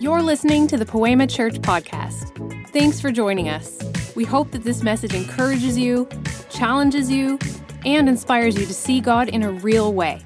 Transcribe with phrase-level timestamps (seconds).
[0.00, 2.68] You're listening to the Poema Church podcast.
[2.68, 3.78] Thanks for joining us.
[4.16, 6.08] We hope that this message encourages you,
[6.48, 7.38] challenges you,
[7.84, 10.22] and inspires you to see God in a real way.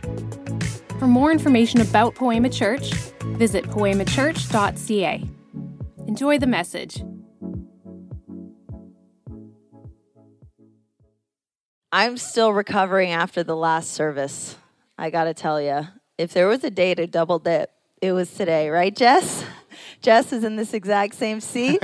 [1.01, 2.93] For more information about Poema Church,
[3.37, 5.29] visit poemachurch.ca.
[6.07, 7.03] Enjoy the message.
[11.91, 14.57] I'm still recovering after the last service.
[14.97, 18.33] I got to tell you, if there was a day to double dip, it was
[18.33, 19.45] today, right, Jess?
[20.05, 21.83] Jess is in this exact same seat.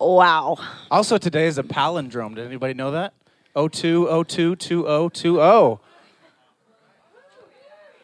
[0.00, 0.56] wow.
[0.88, 2.36] Also, today is a palindrome.
[2.36, 3.12] Did anybody know that?
[3.56, 5.80] 02022020.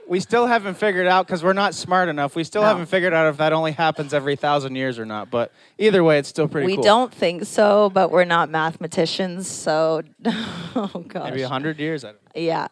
[0.08, 2.34] We still haven't figured out because we're not smart enough.
[2.34, 2.68] We still No.
[2.68, 5.30] haven't figured out if that only happens every thousand years or not.
[5.30, 6.82] But either way, it's still pretty we cool.
[6.82, 11.30] don't think so, but we're not mathematicians, so oh gosh.
[11.30, 12.02] Maybe a hundred years.
[12.04, 12.40] I don't know.
[12.42, 12.66] Yeah.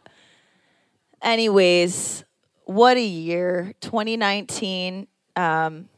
[1.22, 2.24] Anyways,
[2.64, 3.74] what a year.
[3.80, 5.06] 2019.
[5.36, 5.88] Um,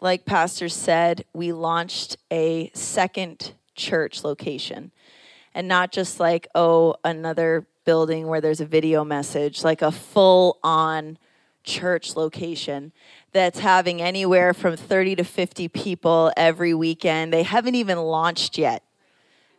[0.00, 4.92] like Pastor said, we launched a second church location.
[5.54, 10.58] And not just like, oh, another building where there's a video message, like a full
[10.62, 11.18] on
[11.64, 12.92] church location
[13.32, 17.32] that's having anywhere from 30 to 50 people every weekend.
[17.32, 18.82] They haven't even launched yet.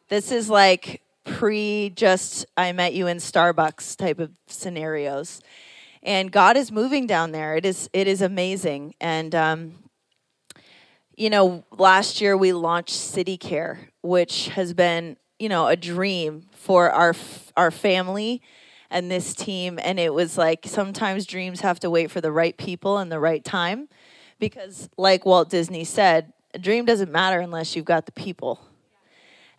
[0.09, 5.41] This is like pre just I met you in Starbucks type of scenarios.
[6.03, 7.55] And God is moving down there.
[7.55, 8.95] It is it is amazing.
[8.99, 9.83] And um,
[11.15, 16.47] you know, last year we launched City Care, which has been, you know, a dream
[16.51, 17.15] for our
[17.55, 18.41] our family
[18.89, 22.57] and this team and it was like sometimes dreams have to wait for the right
[22.57, 23.87] people and the right time
[24.37, 28.59] because like Walt Disney said, a dream doesn't matter unless you've got the people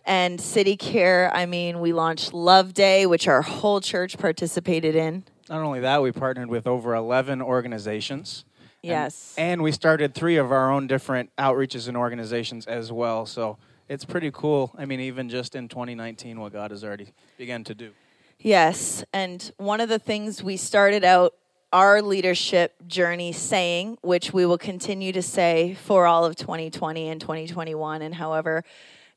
[0.04, 1.30] and City Care.
[1.34, 5.24] I mean, we launched Love Day, which our whole church participated in.
[5.48, 8.44] Not only that, we partnered with over 11 organizations.
[8.82, 9.34] And- Yes.
[9.38, 13.26] And, we started three of our own different outreaches and organizations as well.
[13.26, 13.58] So
[13.88, 14.72] it's pretty cool.
[14.76, 17.92] I mean, even just in 2019, what God has already begun to do.
[18.40, 19.04] Yes.
[19.12, 21.34] And one of the things we started out
[21.72, 27.20] our leadership journey saying, which we will continue to say for all of 2020 and
[27.20, 28.64] 2021, and however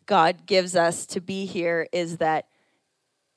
[0.05, 2.47] God gives us to be here, is that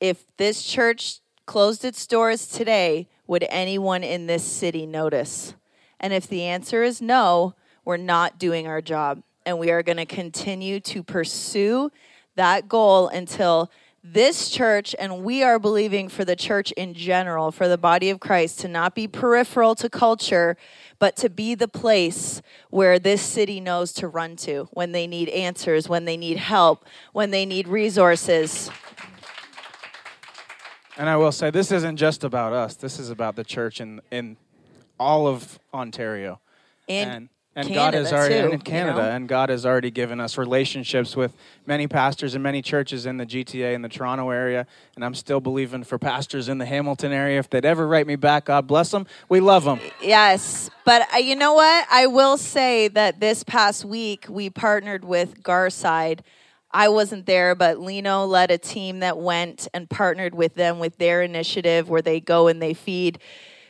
[0.01, 5.55] if this church closed its doors today, would anyone in this city notice?
[6.01, 9.23] And if the answer is no, we're not doing our job.
[9.47, 11.91] And we are going to continue to pursue
[12.37, 13.71] that goal until
[14.03, 18.21] this church, and we are believing for the church in general, for the body of
[18.21, 20.57] Christ, to not be peripheral to culture,
[20.99, 25.29] but to be the place where this city knows to run to when they need
[25.29, 28.71] answers, when they need help, when they need resources.
[30.97, 32.75] And I will say, this isn't just about us.
[32.75, 34.37] This is about the church in in
[34.99, 36.41] all of Ontario.
[36.89, 39.11] And and, and God has already too, in you Canada, know?
[39.11, 41.35] and God has already given us relationships with
[41.67, 44.67] many pastors and many churches in the GTA in the Toronto area.
[44.95, 47.39] And I'm still believing for pastors in the Hamilton area.
[47.39, 49.07] If they'd ever write me back, God bless them.
[49.29, 49.81] We love them.
[50.01, 51.87] Yes, but uh, you know what?
[51.91, 56.21] I will say that this past week we partnered with Garside.
[56.71, 60.99] I wasn't there, but Lino led a team that went and partnered with them with
[60.99, 63.19] their initiative where they go and they feed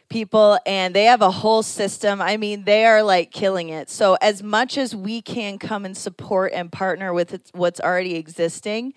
[0.09, 2.21] people and they have a whole system.
[2.21, 3.91] I mean, they are like killing it.
[3.91, 8.95] So as much as we can come and support and partner with what's already existing,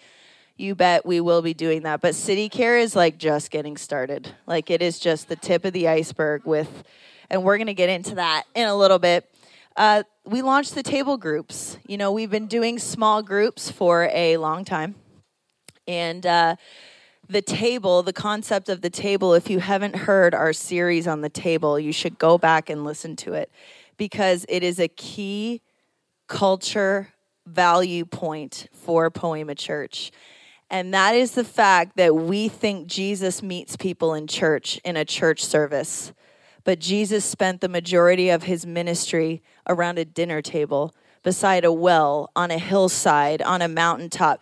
[0.57, 2.01] you bet we will be doing that.
[2.01, 4.33] But City Care is like just getting started.
[4.47, 6.83] Like it is just the tip of the iceberg with,
[7.29, 9.27] and we're going to get into that in a little bit.
[9.75, 11.77] Uh, we launched the table groups.
[11.87, 14.95] You know, we've been doing small groups for a long time.
[15.87, 16.57] And uh,
[17.31, 21.29] the table, the concept of the table, if you haven't heard our series on the
[21.29, 23.49] table, you should go back and listen to it
[23.95, 25.61] because it is a key
[26.27, 27.13] culture
[27.45, 30.11] value point for Poema Church.
[30.69, 35.05] And that is the fact that we think Jesus meets people in church, in a
[35.05, 36.11] church service.
[36.65, 40.93] But Jesus spent the majority of his ministry around a dinner table,
[41.23, 44.41] beside a well, on a hillside, on a mountaintop,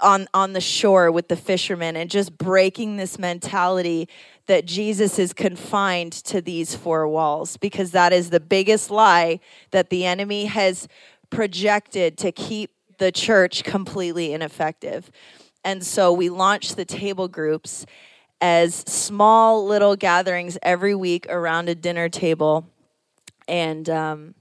[0.00, 4.08] on, on the shore with the fishermen, and just breaking this mentality
[4.46, 9.40] that Jesus is confined to these four walls, because that is the biggest lie
[9.70, 10.86] that the enemy has
[11.30, 15.10] projected to keep the church completely ineffective.
[15.64, 17.84] And so we launched the table groups
[18.40, 22.68] as small little gatherings every week around a dinner table.
[23.48, 24.34] And um,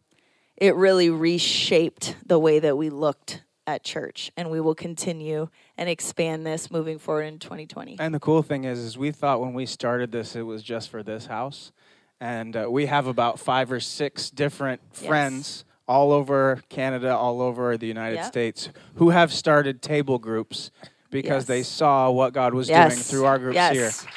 [0.58, 4.32] it really reshaped the way that we looked at church.
[4.38, 7.98] And we will continue and expand this moving forward in 2020.
[8.00, 10.90] And the cool thing is, is we thought when we started this, it was just
[10.90, 11.72] for this house.
[12.20, 15.06] And uh, we have about five or six different Yes.
[15.06, 18.26] friends all over Canada, all over the United Yep.
[18.26, 20.72] States, who have started table groups
[21.12, 21.46] because Yes.
[21.46, 22.94] they saw what God was yes.
[22.94, 23.74] doing through our groups yes.
[23.74, 24.12] here.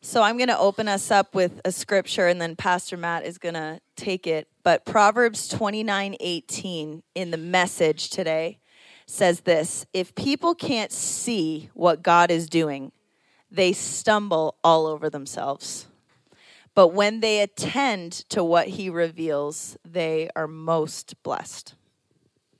[0.00, 3.36] So I'm going to open us up with a scripture and then Pastor Matt is
[3.36, 4.48] going to take it.
[4.62, 8.58] But Proverbs 29:18 in the message today
[9.06, 12.92] says this, if people can't see what God is doing,
[13.50, 15.86] they stumble all over themselves.
[16.74, 21.74] But when they attend to what he reveals, they are most blessed.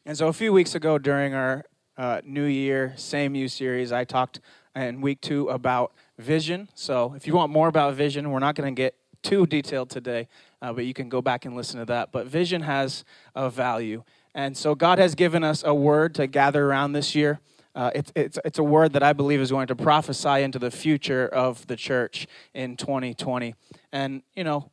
[0.07, 1.65] And so a few weeks ago during our
[1.97, 4.41] uh, New Year Same You series, I talked
[4.75, 6.69] in week two about vision.
[6.75, 10.29] So if you want more about vision, we're not going to get too detailed today,
[10.63, 12.13] uh, but you can go back and listen to that.
[12.13, 14.05] But vision has a value.
[14.35, 17.41] And so God has given us a word to gather around this year.
[17.75, 20.71] Uh, it's, it's, it's a word that I believe is going to prophesy into the
[20.71, 23.55] future of the church in 2020.
[23.93, 24.71] And, you know,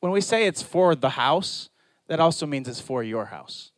[0.00, 1.70] when we say it's for the house,
[2.08, 3.70] that also means it's for your house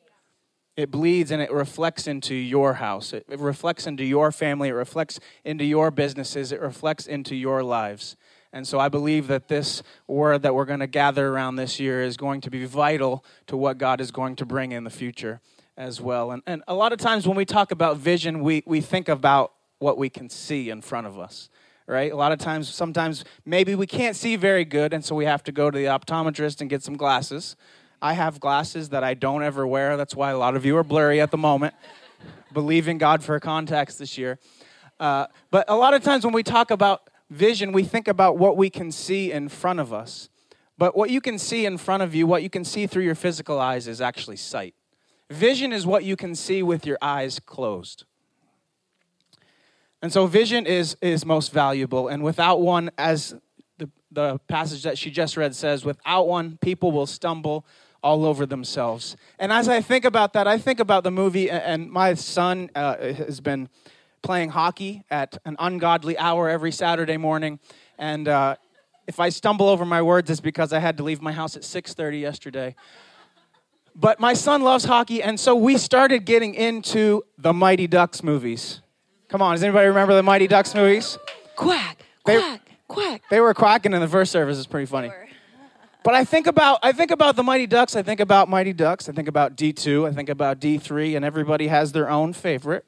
[0.76, 3.12] it bleeds and it reflects into your house.
[3.12, 4.68] It, it reflects into your family.
[4.68, 6.50] It reflects into your businesses.
[6.50, 8.16] It reflects into your lives.
[8.52, 12.02] And so I believe that this word that we're going to gather around this year
[12.02, 15.40] is going to be vital to what God is going to bring in the future
[15.76, 16.30] as well.
[16.30, 19.52] And, and a lot of times when we talk about vision, we, we think about
[19.78, 21.48] what we can see in front of us.
[21.86, 22.12] Right?
[22.12, 25.42] A lot of times, sometimes maybe we can't see very good, and so we have
[25.44, 27.56] to go to the optometrist and get some glasses.
[28.00, 29.96] I have glasses that I don't ever wear.
[29.96, 31.74] That's why a lot of you are blurry at the moment.
[32.52, 34.38] Believe in God for contacts this year.
[35.00, 38.56] Uh, but a lot of times when we talk about vision, we think about what
[38.56, 40.28] we can see in front of us.
[40.78, 43.14] But what you can see in front of you, what you can see through your
[43.14, 44.74] physical eyes, is actually sight.
[45.30, 48.04] Vision is what you can see with your eyes closed.
[50.02, 52.08] And so vision is, is most valuable.
[52.08, 53.34] And without one, as
[53.78, 57.64] the, the passage that she just read says, without one, people will stumble
[58.02, 59.16] all over themselves.
[59.38, 62.96] And as I think about that, I think about the movie, and my son uh,
[63.12, 63.68] has been
[64.22, 67.58] playing hockey at an ungodly hour every Saturday morning.
[67.98, 68.56] And uh,
[69.06, 71.62] if I stumble over my words, it's because I had to leave my house at
[71.62, 72.74] 6:30 yesterday.
[73.94, 78.80] But my son loves hockey, and so we started getting into the Mighty Ducks movies.
[79.28, 81.18] Come on, does anybody remember the Mighty Ducks movies?
[81.56, 83.22] Quack, They- quack, quack.
[83.30, 84.56] They were quacking in the first service.
[84.56, 85.10] It's pretty funny.
[86.04, 87.94] But I think about I think about the Mighty Ducks.
[87.94, 89.08] I think about Mighty Ducks.
[89.08, 90.06] I think about D two.
[90.06, 92.84] I think about D three, and everybody has their own favorite.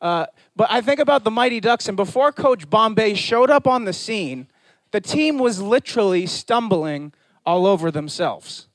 [0.00, 3.84] Uh, but I think about the Mighty Ducks, and before Coach Bombay showed up on
[3.84, 4.48] the scene,
[4.92, 7.12] the team was literally stumbling
[7.44, 8.68] all over themselves.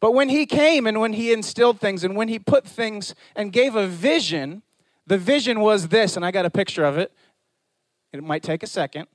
[0.00, 3.52] But when he came and when he instilled things and when he put things and
[3.52, 4.62] gave a vision,
[5.06, 7.12] the vision was this, and I got a picture of it.
[8.12, 9.06] It might take a second.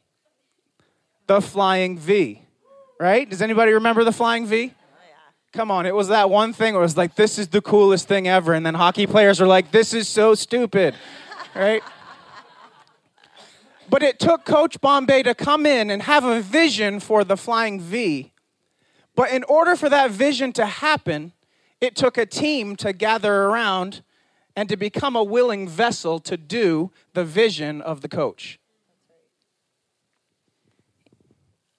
[1.27, 2.43] The flying V
[2.99, 3.29] right?
[3.29, 4.73] Does anybody remember the flying V?
[5.51, 8.07] Come on, it was that one thing where it was like, this is the coolest
[8.07, 8.53] thing ever.
[8.53, 10.93] And then hockey players are like, this is so stupid,
[11.55, 11.81] right?
[13.89, 17.81] But it took Coach Bombay to come in and have a vision for the flying
[17.81, 18.31] V.
[19.15, 21.33] But in order for that vision to happen,
[21.81, 24.03] it took a team to gather around
[24.55, 28.59] and to become a willing vessel to do the vision of the coach.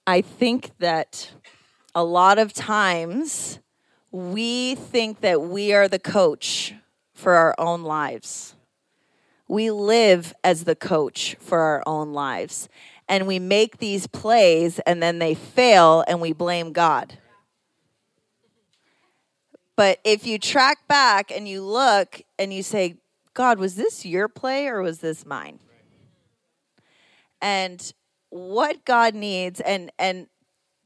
[0.05, 1.31] I think that
[1.93, 3.59] a lot of times
[4.11, 6.73] we think that we are the coach
[7.13, 8.55] for our own lives.
[9.47, 12.69] We live as the coach for our own lives.
[13.07, 17.17] And we make these plays and then they fail and we blame God.
[19.75, 22.97] But if you track back and you look and you say,
[23.33, 25.59] God, was this your play or was this mine?
[27.41, 27.91] And
[28.29, 30.27] what God needs and and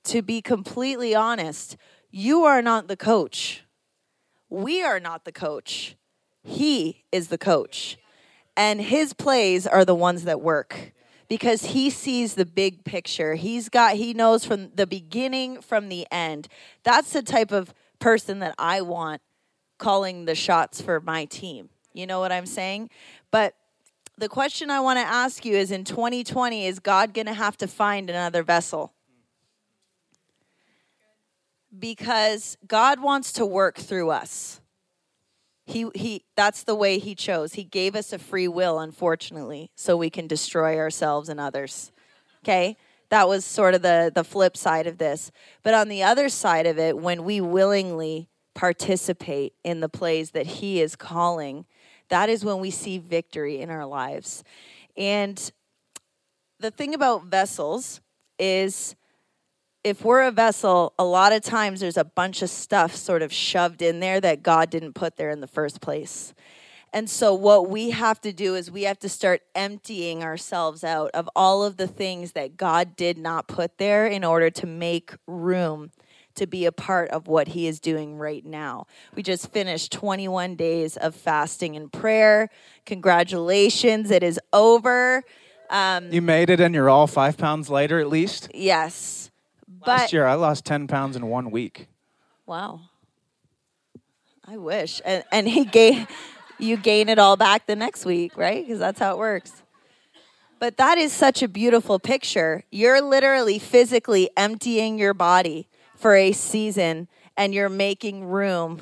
[0.06, 1.78] to be completely honest,
[2.10, 3.64] you are not the coach.
[4.50, 5.96] We are not the coach.
[6.44, 7.98] He is the coach.
[8.56, 10.94] And his plays are the ones that work
[11.28, 13.36] because he sees the big picture.
[13.36, 16.48] He's got he knows from the beginning from the end.
[16.84, 19.22] That's the type of person that I want
[19.78, 21.70] calling the shots for my team.
[21.94, 22.90] You know what I'm saying?
[23.32, 23.56] But
[24.18, 27.58] the question I want to ask you is in 2020, is God going to have
[27.58, 28.94] to find another vessel?
[31.77, 34.62] Because God wants to work through us.
[35.65, 37.53] He, he, that's the way He chose.
[37.53, 41.91] He gave us a free will, unfortunately, so we can destroy ourselves and others.
[42.44, 42.77] Okay?
[43.10, 45.32] That was sort of the, the flip side of this.
[45.63, 50.46] But on the other side of it, when we willingly participate in the plays that
[50.46, 51.65] He is calling,
[52.10, 54.44] that is when we see victory in our lives.
[54.96, 55.51] And
[56.60, 58.01] the thing about vessels
[58.38, 58.96] is
[59.86, 63.32] if we're a vessel, a lot of times there's a bunch of stuff sort of
[63.32, 66.34] shoved in there that God didn't put there in the first place.
[66.92, 71.12] And so, what we have to do is we have to start emptying ourselves out
[71.13, 75.13] of all of the things that God did not put there in order to make
[75.27, 75.92] room
[76.34, 78.88] to be a part of what He is doing right now.
[79.13, 82.50] We just finished 21 days of fasting and prayer.
[82.88, 85.22] Congratulations, it is over.
[85.70, 88.50] Um, you made it and you're all five pounds lighter at least?
[88.51, 89.30] Yes.
[89.88, 91.88] Last year, I lost 10 pounds in one week.
[92.46, 92.82] Wow.
[94.46, 95.01] I wish.
[95.04, 96.08] And, and he gave
[96.58, 98.65] you gain it all back the next week, right?
[98.65, 99.63] Because that's how it works.
[100.60, 102.63] But that is such a beautiful picture.
[102.72, 108.82] You're literally physically emptying your body for a season and you're making room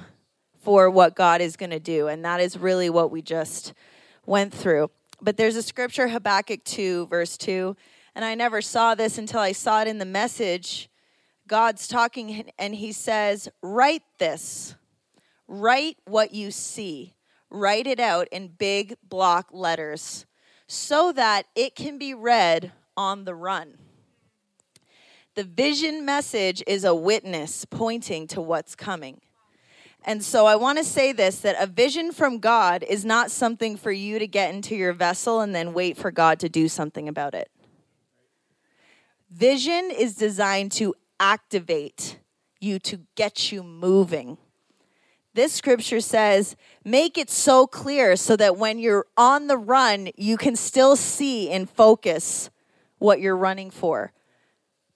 [0.62, 2.08] for what God is going to do.
[2.08, 3.74] And that is really what we just
[4.26, 4.92] went through.
[5.22, 7.76] But there's a scripture, Habakkuk 2, verse 2.
[8.16, 10.90] And I never saw this until I saw it in the message.
[11.48, 14.76] God's talking and he says, Write this,
[15.48, 17.14] write what you see
[17.54, 20.26] write it out in big block letters
[20.68, 23.78] so that it can be read on the run.
[25.36, 29.22] The vision message is a witness pointing to what's coming.
[30.06, 33.78] And so I want to say this that a vision from God is not something
[33.78, 37.08] for you to get into your vessel and then wait for God to do something
[37.08, 37.50] about it.
[39.32, 40.94] Vision is designed to
[41.24, 42.20] activate
[42.60, 44.38] you, to get you moving.
[45.34, 50.36] This scripture says, make it so clear so that when you're on the run, you
[50.36, 52.50] can still see and focus
[53.00, 54.12] what you're running for.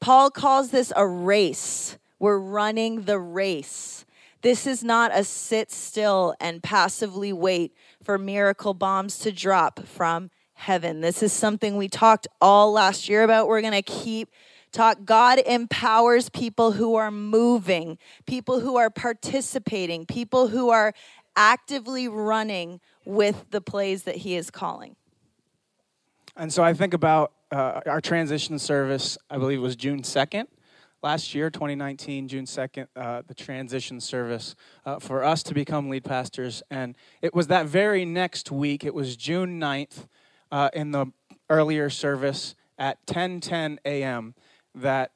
[0.01, 1.97] Paul calls this a race.
[2.19, 4.05] We're running the race.
[4.41, 10.29] This is not a sit still and passively wait for miracle bombs to drop from
[10.53, 10.99] heaven.
[11.01, 13.47] This is something we talked all last year about.
[13.47, 14.29] We're going to keep
[14.71, 20.93] talk God empowers people who are moving, people who are participating, people who are
[21.35, 24.95] actively running with the plays that He is calling.
[26.35, 30.47] And so I think about uh, our transition service, I believe it was June 2nd
[31.03, 34.55] last year, 2019, June 2nd, uh, the transition service
[34.85, 36.63] uh, for us to become lead pastors.
[36.69, 40.07] And it was that very next week, it was June 9th
[40.51, 41.07] uh, in the
[41.49, 44.35] earlier service at 10:10 a.m
[44.81, 45.11] that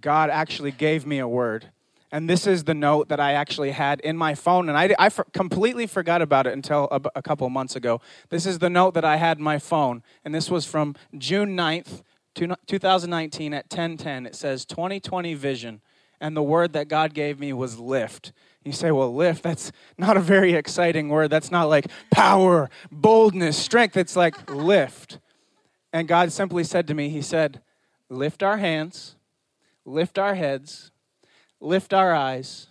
[0.00, 1.70] God actually gave me a word.
[2.12, 5.08] And this is the note that I actually had in my phone, and I, I
[5.08, 8.00] for, completely forgot about it until a, a couple months ago.
[8.30, 11.56] This is the note that I had in my phone, and this was from June
[11.56, 12.02] 9th,
[12.34, 14.26] 2019 at 1010.
[14.26, 15.80] It says 2020 vision,
[16.20, 18.32] and the word that God gave me was lift.
[18.64, 21.30] You say, well, lift, that's not a very exciting word.
[21.30, 23.96] That's not like power, boldness, strength.
[23.96, 25.18] It's like lift.
[25.92, 27.62] And God simply said to me, He said,
[28.08, 29.16] lift our hands,
[29.84, 30.90] lift our heads,
[31.60, 32.66] lift our eyes,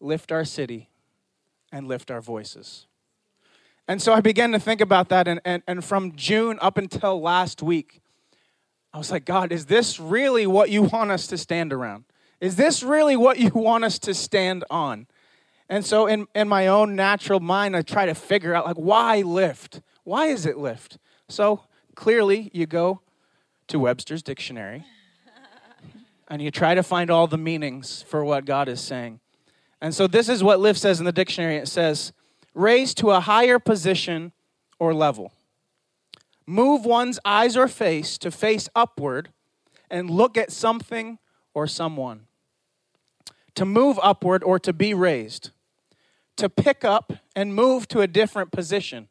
[0.00, 0.88] lift our city,
[1.70, 2.86] and lift our voices.
[3.88, 7.20] And so I began to think about that, and, and, and from June up until
[7.20, 8.00] last week,
[8.92, 12.04] I was like, God, is this really what you want us to stand around?
[12.40, 15.06] Is this really what you want us to stand on?
[15.68, 19.22] And so in, in my own natural mind, I try to figure out like why
[19.22, 19.80] lift?
[20.04, 20.98] Why is it lift?
[21.28, 21.64] So
[21.94, 23.00] clearly you go
[23.72, 24.84] to Webster's dictionary
[26.28, 29.20] and you try to find all the meanings for what God is saying.
[29.80, 32.12] And so this is what Lift says in the dictionary it says,
[32.54, 34.32] raise to a higher position
[34.78, 35.32] or level.
[36.46, 39.30] Move one's eyes or face to face upward
[39.90, 41.18] and look at something
[41.54, 42.26] or someone.
[43.54, 45.50] To move upward or to be raised.
[46.36, 49.08] To pick up and move to a different position.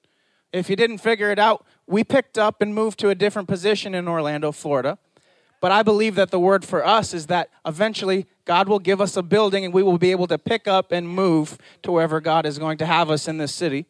[0.53, 3.93] If you didn't figure it out, we picked up and moved to a different position
[3.93, 4.97] in Orlando, Florida.
[5.59, 9.17] But I believe that the word for us is that eventually God will give us
[9.17, 12.45] a building and we will be able to pick up and move to wherever God
[12.45, 13.85] is going to have us in this city.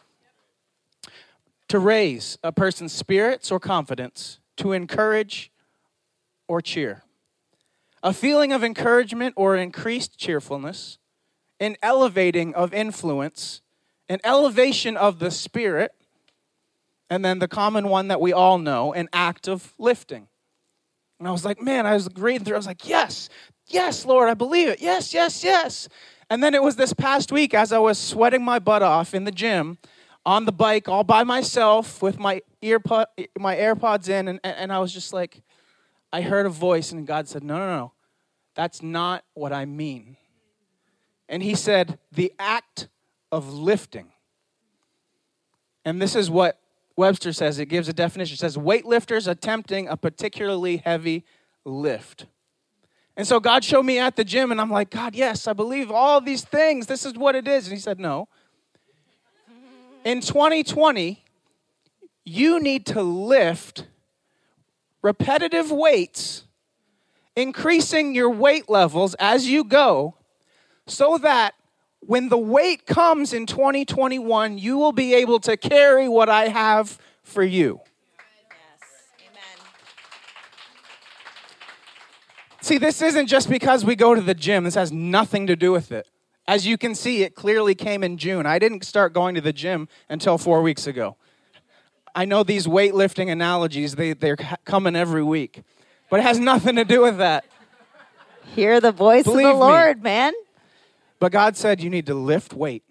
[1.69, 5.51] To raise a person's spirits or confidence, to encourage
[6.47, 7.03] or cheer.
[8.03, 10.97] A feeling of encouragement or increased cheerfulness,
[11.59, 13.61] an elevating of influence,
[14.09, 15.93] an elevation of the spirit,
[17.11, 20.29] and then the common one that we all know, an act of lifting.
[21.19, 23.27] And I was like, man, I was reading through, I was like, yes,
[23.67, 24.81] yes, Lord, I believe it.
[24.81, 25.89] Yes, yes, yes.
[26.29, 29.25] And then it was this past week as I was sweating my butt off in
[29.25, 29.77] the gym
[30.25, 34.79] on the bike all by myself with my earpod, my AirPods in, and, and I
[34.79, 35.41] was just like,
[36.13, 37.91] I heard a voice, and God said, no, no, no,
[38.55, 40.15] that's not what I mean.
[41.27, 42.87] And He said, the act
[43.33, 44.13] of lifting.
[45.83, 46.60] And this is what
[46.95, 48.33] Webster says it gives a definition.
[48.35, 51.25] It says weightlifters attempting a particularly heavy
[51.65, 52.25] lift.
[53.17, 55.91] And so God showed me at the gym, and I'm like, God, yes, I believe
[55.91, 56.87] all these things.
[56.87, 57.67] This is what it is.
[57.67, 58.27] And He said, No.
[60.03, 61.23] In 2020,
[62.23, 63.85] you need to lift
[65.01, 66.45] repetitive weights,
[67.35, 70.15] increasing your weight levels as you go,
[70.87, 71.53] so that
[72.01, 76.97] when the weight comes in 2021, you will be able to carry what I have
[77.23, 77.79] for you.
[82.61, 84.63] See, this isn't just because we go to the gym.
[84.63, 86.07] This has nothing to do with it.
[86.47, 88.45] As you can see, it clearly came in June.
[88.45, 91.17] I didn't start going to the gym until four weeks ago.
[92.13, 95.63] I know these weightlifting analogies, they, they're coming every week,
[96.09, 97.45] but it has nothing to do with that.
[98.53, 100.33] Hear the voice Believe of the Lord, man.
[101.21, 102.83] But God said you need to lift weight.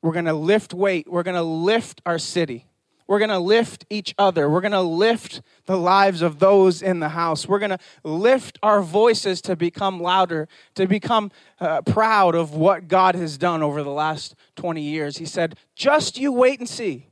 [0.00, 1.06] We're going to lift weight.
[1.06, 2.64] We're going to lift our city.
[3.06, 4.48] We're going to lift each other.
[4.48, 7.46] We're going to lift the lives of those in the house.
[7.46, 12.88] We're going to lift our voices to become louder, to become uh, proud of what
[12.88, 15.18] God has done over the last 20 years.
[15.18, 17.10] He said, just you wait and see.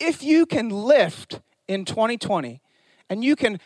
[0.00, 2.60] If you can lift in 2020
[3.08, 3.60] and you can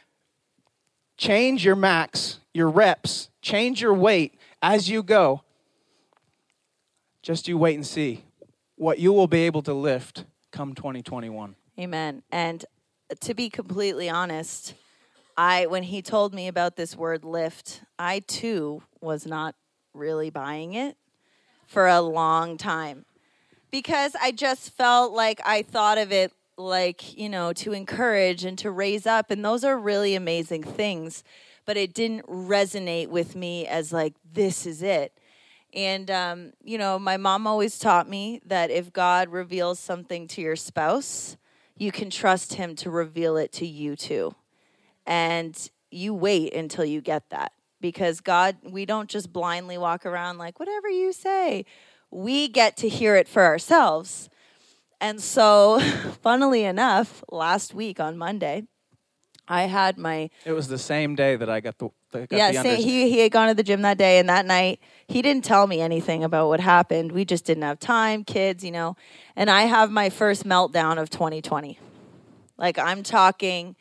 [1.17, 5.41] change your max, your reps, change your weight as you go,
[7.25, 8.23] just you wait and see
[8.77, 11.57] what you will be able to lift come 2021.
[11.79, 12.23] Amen.
[12.31, 12.65] And
[13.21, 14.75] to be completely honest,
[15.37, 19.55] I when he told me about this word lift, I too was not
[19.95, 20.97] really buying it
[21.67, 23.07] for a long time.
[23.71, 28.59] Because I just felt like I thought of it like, you know, to encourage and
[28.59, 31.25] to raise up and those are really amazing things,
[31.65, 35.19] but it didn't resonate with me as like this is it.
[35.75, 40.41] And, um, you know, my mom always taught me that if God reveals something to
[40.41, 41.37] your spouse,
[41.77, 44.35] you can trust him to reveal it to you too.
[45.05, 50.39] And you wait until you get that because God, we don't just blindly walk around
[50.39, 51.67] like, whatever you say.
[52.11, 54.31] We get to hear it for ourselves.
[55.01, 55.81] And so,
[56.23, 58.69] funnily enough, last week on Monday,
[59.47, 62.63] I had my It was the same day that I got the, got yeah, the
[62.63, 65.45] say, he he had gone to the gym that day, and that night he didn't
[65.45, 67.13] tell me anything about what happened.
[67.13, 68.97] We just didn't have time, kids, you know.
[69.37, 71.79] And I have my first meltdown of 2020.
[72.57, 73.77] Like I'm talking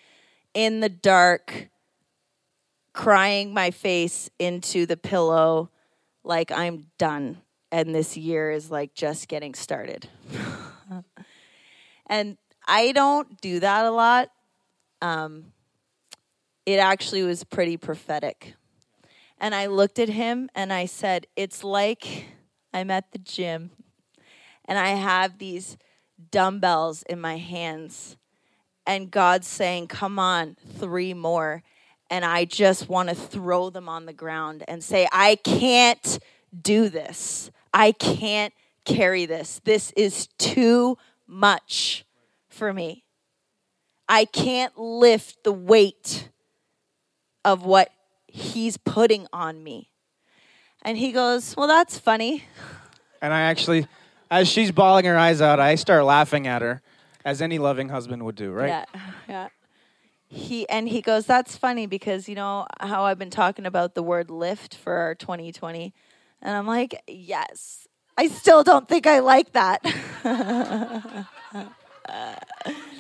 [0.54, 1.70] in the dark,
[2.94, 5.70] crying my face into the pillow,
[6.24, 10.10] like I'm done, and this year is like just getting started.
[12.08, 14.30] and I don't do that a lot.
[15.02, 15.53] Um,
[16.66, 18.56] it actually was pretty prophetic.
[19.40, 22.26] And I looked at him and I said, It's like
[22.74, 23.72] I'm at the gym
[24.66, 25.78] and I have these
[26.32, 28.18] dumbbells in my hands,
[28.86, 31.64] and God's saying, Come on, three more.
[32.10, 36.20] And I just want to throw them on the ground and say, I can't
[36.62, 37.50] do this.
[37.74, 38.54] I can't
[38.86, 39.62] carry this.
[39.64, 42.06] This is too much
[42.50, 43.04] for me.
[44.08, 46.30] I can't lift the weight
[47.46, 47.90] of what
[48.28, 49.90] he's putting on me.
[50.82, 52.44] And he goes, Well, that's funny.
[53.22, 53.88] And I actually,
[54.30, 56.82] as she's bawling her eyes out, I start laughing at her,
[57.24, 58.68] as any loving husband would do, right?
[58.68, 58.86] Yeah.
[59.30, 59.48] Yeah.
[60.28, 64.04] He and he goes, That's funny because you know how I've been talking about the
[64.04, 65.94] word lift for our 2020.
[66.42, 67.88] And I'm like, Yes.
[68.18, 69.84] I still don't think I like that.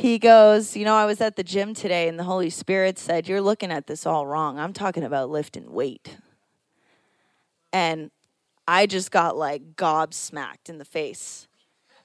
[0.00, 3.28] he goes, You know, I was at the gym today and the Holy Spirit said,
[3.28, 4.58] You're looking at this all wrong.
[4.58, 6.16] I'm talking about lifting weight.
[7.72, 8.10] And
[8.66, 11.46] I just got like gobsmacked in the face.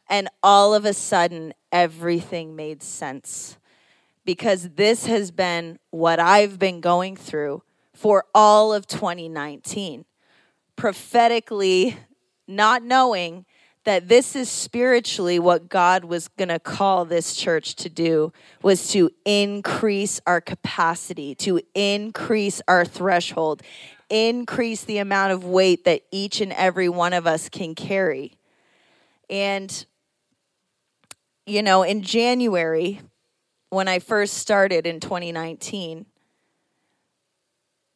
[0.08, 3.58] And all of a sudden, everything made sense
[4.26, 10.06] because this has been what I've been going through for all of 2019.
[10.76, 11.98] Prophetically,
[12.48, 13.46] not knowing
[13.86, 18.90] that this is spiritually what God was going to call this church to do was
[18.90, 23.62] to increase our capacity, to increase our threshold,
[24.10, 28.34] increase the amount of weight that each and every one of us can carry.
[29.30, 29.86] And
[31.46, 33.02] you know, in January
[33.70, 36.08] when I first started in 2019,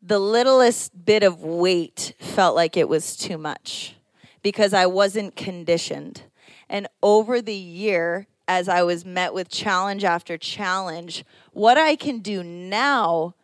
[0.03, 3.95] the littlest bit of weight felt like it was too much
[4.41, 6.23] because I wasn't conditioned.
[6.69, 12.19] And over the year, as I was met with challenge after challenge, what I can
[12.19, 13.35] do now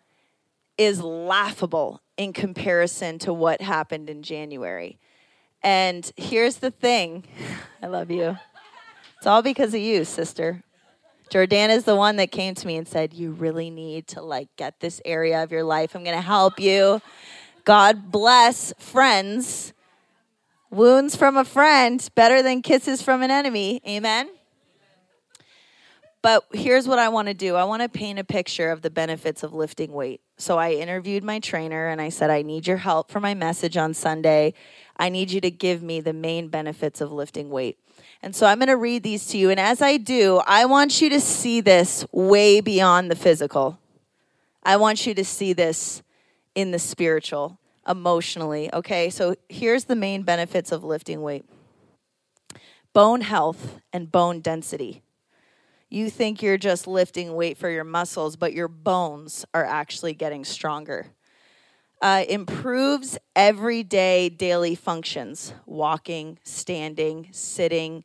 [0.78, 4.98] is laughable in comparison to what happened in January.
[5.62, 7.24] And here's the thing
[7.82, 8.38] I love you.
[9.18, 10.64] It's all because of you, sister.
[11.32, 14.48] Jordan is the one that came to me and said, "You really need to like
[14.58, 15.96] get this area of your life.
[15.96, 17.02] I'm going to help you."
[17.64, 19.74] God bless friends.
[20.76, 23.82] Wounds from a friend better than kisses from an enemy.
[23.88, 24.30] Amen.
[26.22, 28.90] But here's what I want to do I want to paint a picture of the
[28.90, 30.22] benefits of lifting weight.
[30.38, 33.78] So I interviewed my trainer and I said, I need your help for my message
[33.78, 34.54] on Sunday.
[34.98, 37.78] I need you to give me the main benefits of lifting weight.
[38.22, 39.50] And so I'm going to read these to you.
[39.50, 43.80] And as I do, I want you to see this way beyond the physical.
[44.64, 46.02] I want you to see this
[46.54, 48.74] in the spiritual, emotionally.
[48.74, 51.46] Okay, so here's the main benefits of lifting weight
[52.94, 55.04] bone health and bone density
[55.90, 60.44] you think you're just lifting weight for your muscles, but your bones are actually getting
[60.44, 61.08] stronger.
[62.02, 68.04] Uh, improves everyday daily functions walking, standing, sitting,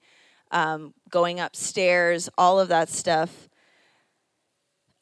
[0.52, 3.48] um, going upstairs, all of that stuff.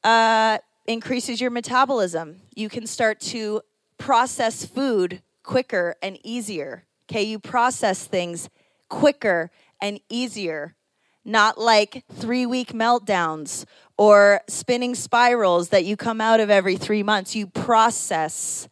[0.02, 2.40] Uh, increases your metabolism.
[2.54, 3.60] You can start to
[3.98, 6.84] process food quicker and easier.
[7.10, 8.48] Okay, you process things
[8.88, 10.76] quicker and easier
[11.28, 17.02] not like three week meltdowns or spinning spirals that you come out of every three
[17.02, 17.36] months.
[17.36, 18.68] You process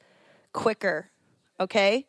[0.52, 1.10] quicker,
[1.60, 2.06] okay?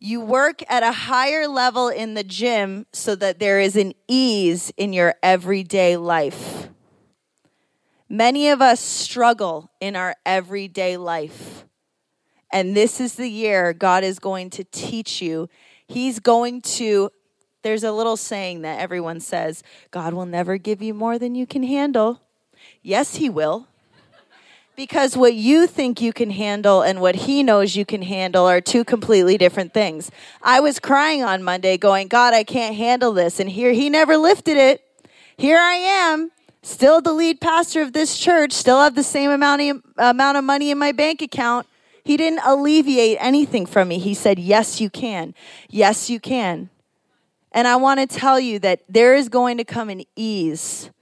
[0.00, 4.72] You work at a higher level in the gym so that there is an ease
[4.76, 6.68] in your everyday life.
[8.08, 11.64] Many of us struggle in our everyday life.
[12.52, 15.48] And this is the year God is going to teach you.
[15.86, 17.10] He's going to
[17.66, 21.48] there's a little saying that everyone says God will never give you more than you
[21.48, 22.20] can handle.
[22.80, 23.66] Yes, He will.
[24.76, 28.60] Because what you think you can handle and what He knows you can handle are
[28.60, 30.12] two completely different things.
[30.42, 33.40] I was crying on Monday, going, God, I can't handle this.
[33.40, 34.84] And here He never lifted it.
[35.36, 36.30] Here I am,
[36.62, 40.44] still the lead pastor of this church, still have the same amount of, amount of
[40.44, 41.66] money in my bank account.
[42.06, 43.98] He didn't alleviate anything from me.
[43.98, 45.34] He said, Yes, you can.
[45.68, 46.70] Yes, you can.
[47.50, 50.92] And I want to tell you that there is going to come an ease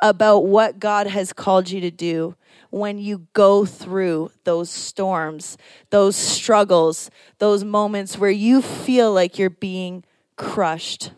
[0.00, 2.36] about what God has called you to do
[2.70, 5.58] when you go through those storms,
[5.90, 10.04] those struggles, those moments where you feel like you're being
[10.36, 11.10] crushed.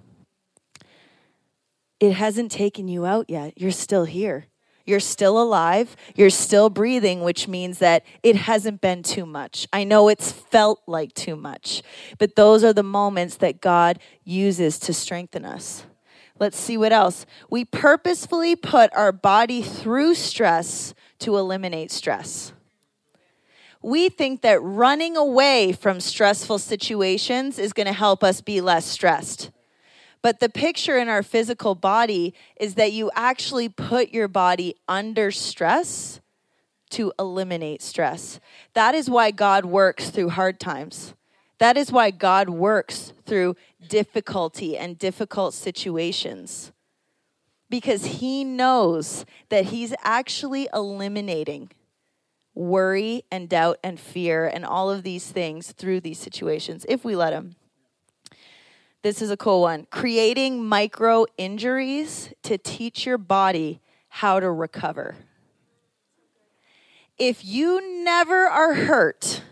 [2.01, 3.61] It hasn't taken you out yet.
[3.61, 4.47] You're still here.
[4.85, 5.97] You're still alive.
[6.15, 9.67] You're still breathing, which means that it hasn't been too much.
[9.73, 11.83] I know it's felt like too much,
[12.19, 15.87] but those are the moments that God uses to strengthen us.
[16.39, 17.25] Let's see what else.
[17.49, 22.53] We purposefully put our body through stress to eliminate stress.
[23.81, 28.85] We think that running away from stressful situations is going to help us be less
[28.85, 29.51] stressed.
[30.25, 35.31] But the picture in our physical body is that you actually put your body under
[35.31, 36.23] stress
[36.93, 38.41] to eliminate stress.
[38.73, 41.13] That is why God works through hard times.
[41.59, 43.57] That is why God works through
[43.87, 46.73] difficulty and difficult situations.
[47.69, 51.71] Because He knows that He's actually eliminating
[52.55, 57.15] worry and doubt and fear and all of these things through these situations if we
[57.15, 57.57] let Him.
[59.05, 59.87] This is a cool one.
[59.91, 65.17] Creating micro injuries to teach your body how to recover.
[67.19, 69.43] If you never are hurt,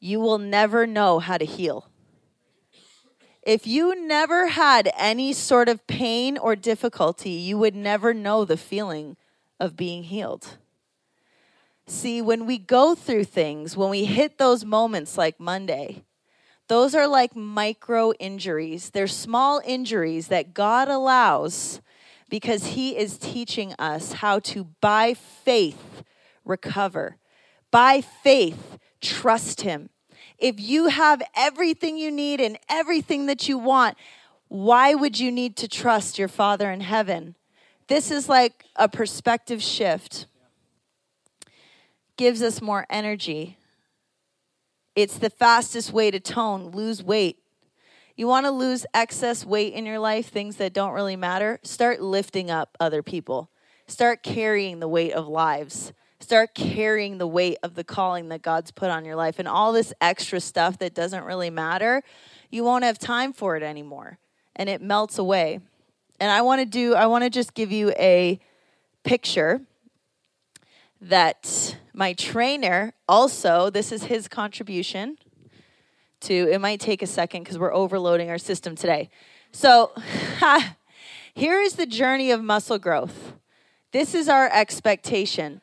[0.00, 1.90] you will never know how to heal.
[3.42, 8.56] If you never had any sort of pain or difficulty, you would never know the
[8.56, 9.18] feeling
[9.60, 10.56] of being healed.
[11.86, 16.02] See, when we go through things, when we hit those moments like Monday,
[16.68, 18.90] those are like micro injuries.
[18.90, 21.80] They're small injuries that God allows
[22.28, 26.02] because He is teaching us how to, by faith,
[26.44, 27.16] recover.
[27.70, 29.90] By faith, trust Him.
[30.38, 33.96] If you have everything you need and everything that you want,
[34.48, 37.36] why would you need to trust your Father in heaven?
[37.86, 40.26] This is like a perspective shift.
[42.16, 43.56] Gives us more energy
[44.96, 47.38] it's the fastest way to tone, lose weight.
[48.16, 51.60] You want to lose excess weight in your life, things that don't really matter?
[51.62, 53.50] Start lifting up other people.
[53.86, 55.92] Start carrying the weight of lives.
[56.18, 59.38] Start carrying the weight of the calling that God's put on your life.
[59.38, 62.02] And all this extra stuff that doesn't really matter,
[62.50, 64.18] you won't have time for it anymore.
[64.56, 65.60] And it melts away.
[66.18, 68.40] And I want to do, I want to just give you a
[69.04, 69.60] picture
[71.02, 75.18] that my trainer also, this is his contribution
[76.20, 79.10] to, it might take a second because we're overloading our system today.
[79.50, 79.90] So
[81.36, 83.34] Here is the journey of muscle growth.
[83.92, 85.60] This is our expectation.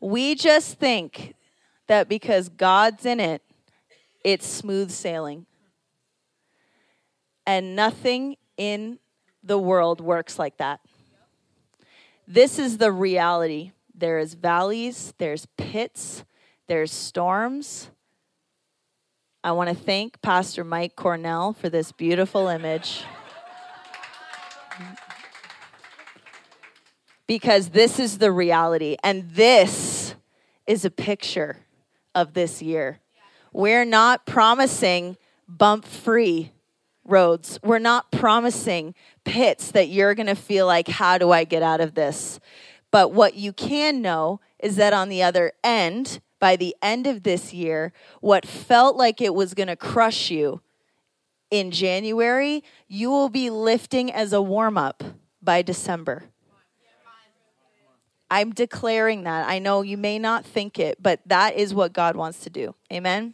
[0.00, 1.34] we just think
[1.86, 3.42] that because God's in it,
[4.24, 5.44] it's smooth sailing.
[7.46, 9.00] And nothing in
[9.42, 10.80] the world works like that.
[12.30, 13.72] This is the reality.
[13.94, 16.26] There is valleys, there's pits,
[16.66, 17.90] there's storms.
[19.42, 23.02] I want to thank Pastor Mike Cornell for this beautiful image.
[27.26, 28.96] because this is the reality.
[29.02, 30.14] And this
[30.66, 31.56] is a picture
[32.14, 33.00] of this year.
[33.54, 35.16] We're not promising
[35.48, 36.52] bump free
[37.08, 37.58] roads.
[37.62, 38.94] We're not promising
[39.24, 42.38] pits that you're going to feel like, how do I get out of this?
[42.90, 47.22] But what you can know is that on the other end, by the end of
[47.22, 50.60] this year, what felt like it was going to crush you
[51.50, 55.02] in January, you will be lifting as a warm up
[55.42, 56.24] by December.
[58.30, 59.48] I'm declaring that.
[59.48, 62.74] I know you may not think it, but that is what God wants to do.
[62.92, 63.32] Amen.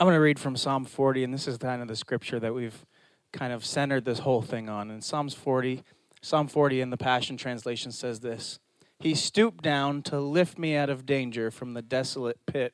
[0.00, 2.54] I'm going to read from Psalm 40, and this is kind of the scripture that
[2.54, 2.86] we've
[3.34, 4.90] kind of centered this whole thing on.
[4.90, 5.82] In Psalms 40,
[6.22, 8.60] Psalm 40 in the Passion Translation says this
[8.98, 12.72] He stooped down to lift me out of danger from the desolate pit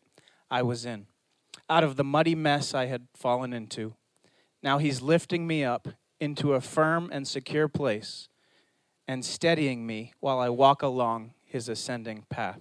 [0.53, 1.07] I was in,
[1.69, 3.95] out of the muddy mess I had fallen into.
[4.63, 5.89] Now he's lifting me up
[6.21, 8.29] into a firm and secure place
[9.09, 12.61] and steadying me while I walk along his ascending path.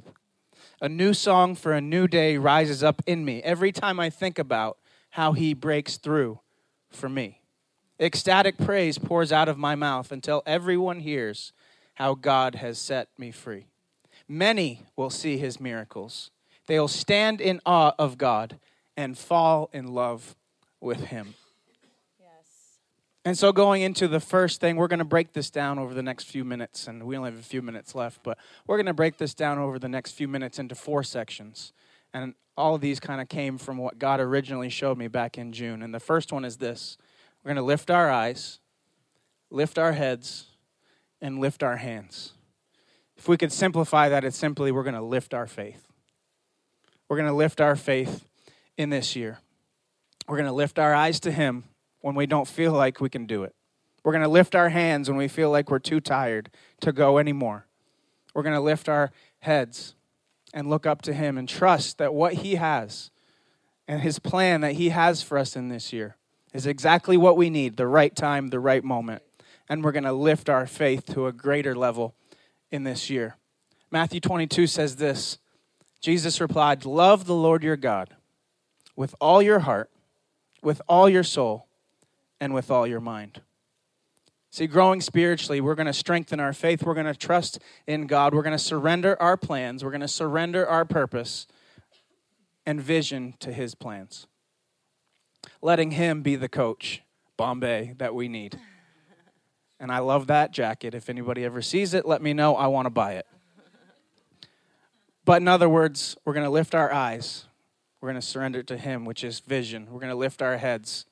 [0.82, 4.38] A new song for a new day rises up in me every time I think
[4.38, 4.78] about
[5.12, 6.42] how he breaks through
[6.90, 7.40] for me.
[7.98, 11.54] Ecstatic praise pours out of my mouth until everyone hears
[11.94, 13.68] how God has set me free.
[14.28, 16.30] Many will see his miracles.
[16.68, 18.60] They will stand in awe of God
[18.98, 20.36] and fall in love
[20.82, 21.36] with him.
[23.26, 26.04] And so, going into the first thing, we're going to break this down over the
[26.04, 28.94] next few minutes, and we only have a few minutes left, but we're going to
[28.94, 31.74] break this down over the next few minutes into four sections.
[32.14, 35.52] And all of these kind of came from what God originally showed me back in
[35.54, 35.82] June.
[35.82, 36.98] And the first one is this
[37.44, 38.60] we're going to lift our eyes,
[39.50, 40.46] lift our heads,
[41.20, 42.34] and lift our hands.
[43.18, 45.88] If we could simplify that, it's simply we're going to lift our faith.
[47.10, 48.24] We're going to lift our faith
[48.78, 49.40] in this year.
[50.28, 51.64] We're going to lift our eyes to Him
[52.06, 53.56] when we don't feel like we can do it.
[54.04, 57.18] We're going to lift our hands when we feel like we're too tired to go
[57.18, 57.66] anymore.
[58.36, 59.96] We're going to lift our heads
[60.54, 63.10] and look up to Him and trust that what He has
[63.88, 66.16] and His plan that He has for us in this year
[66.54, 69.24] is exactly what we need the right time, the right moment.
[69.68, 72.14] And we're going to lift our faith to a greater level
[72.70, 73.38] in this year.
[73.90, 75.40] Matthew 22 says this
[76.02, 78.16] Jesus replied, Love the Lord your God
[78.96, 79.90] with all your heart,
[80.62, 81.66] with all your soul
[82.40, 83.42] and with all your mind.
[84.52, 86.84] See, growing spiritually, we're going to strengthen our faith.
[86.84, 88.34] We're going to trust in God.
[88.34, 89.84] We're going to surrender our plans.
[89.84, 91.46] We're going to surrender our purpose
[92.66, 94.28] and vision to His plans.
[95.62, 97.02] Letting Him be the coach,
[97.36, 98.58] Bombay, that we need.
[99.78, 100.96] And I love that jacket.
[100.96, 102.56] If anybody ever sees it, let me know.
[102.56, 103.28] I want to buy it.
[105.26, 107.46] But in other words, we're going to lift our eyes.
[108.00, 109.88] We're going to surrender to Him, which is vision.
[109.92, 111.06] We're going to lift our heads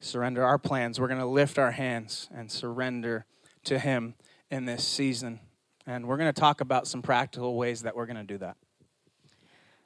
[0.00, 1.00] surrender our plans.
[1.00, 3.26] We're going to lift our hands and surrender
[3.64, 4.14] to Him
[4.50, 5.40] in this season.
[5.86, 8.56] And we're going to talk about some practical ways that we're going to do that.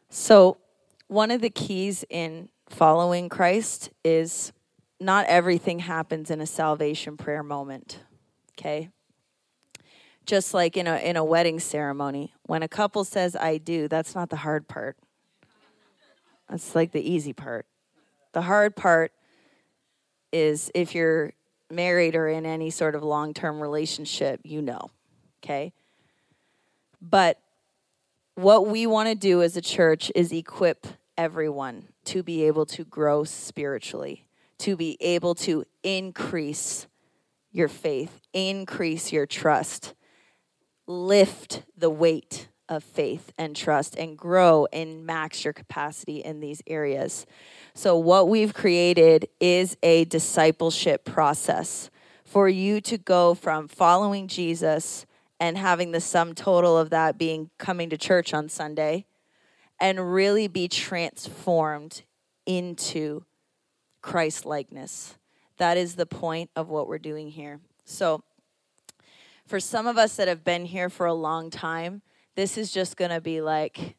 [0.08, 0.58] So,
[1.08, 4.52] one of the keys in following Christ is
[5.00, 8.00] not everything happens in a salvation prayer moment.
[8.58, 8.90] Okay?
[10.26, 14.14] Just like in a in a wedding ceremony, when a couple says I do, that's
[14.14, 14.96] not the hard part.
[16.48, 17.66] That's like the easy part.
[18.32, 19.12] The hard part
[20.32, 21.32] is if you're
[21.70, 24.90] married or in any sort of long term relationship, you know.
[25.42, 25.72] Okay?
[27.00, 27.38] But
[28.34, 32.84] what we want to do as a church is equip everyone to be able to
[32.84, 34.26] grow spiritually,
[34.58, 36.86] to be able to increase
[37.52, 39.94] your faith, increase your trust,
[40.86, 46.62] lift the weight of faith and trust, and grow and max your capacity in these
[46.66, 47.26] areas.
[47.74, 51.90] So, what we've created is a discipleship process
[52.24, 55.04] for you to go from following Jesus
[55.40, 59.04] and having the sum total of that being coming to church on Sunday
[59.80, 62.02] and really be transformed
[62.46, 63.24] into
[64.02, 65.16] Christ likeness.
[65.56, 67.60] That is the point of what we're doing here.
[67.84, 68.22] So,
[69.46, 72.02] for some of us that have been here for a long time,
[72.36, 73.96] this is just going to be like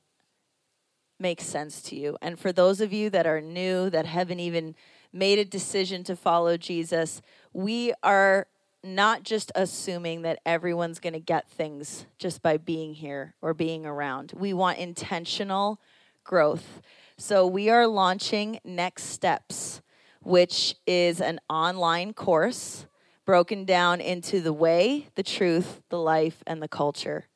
[1.19, 2.17] makes sense to you.
[2.21, 4.75] And for those of you that are new, that haven't even
[5.13, 7.21] made a decision to follow Jesus,
[7.53, 8.47] we are
[8.83, 13.85] not just assuming that everyone's going to get things just by being here or being
[13.85, 14.33] around.
[14.35, 15.79] We want intentional
[16.23, 16.81] growth.
[17.17, 19.81] So we are launching Next Steps,
[20.21, 22.87] which is an online course
[23.25, 27.27] broken down into the way, the truth, the life, and the culture.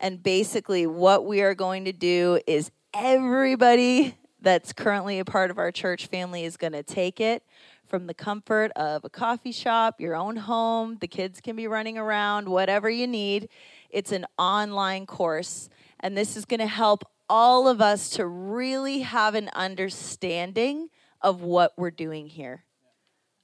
[0.00, 5.58] And basically, what we are going to do is everybody that's currently a part of
[5.58, 7.42] our church family is going to take it
[7.84, 10.98] from the comfort of a coffee shop, your own home.
[11.00, 13.48] The kids can be running around, whatever you need.
[13.90, 15.68] It's an online course,
[16.00, 20.88] and this is going to help all of us to really have an understanding
[21.20, 22.64] of what we're doing here.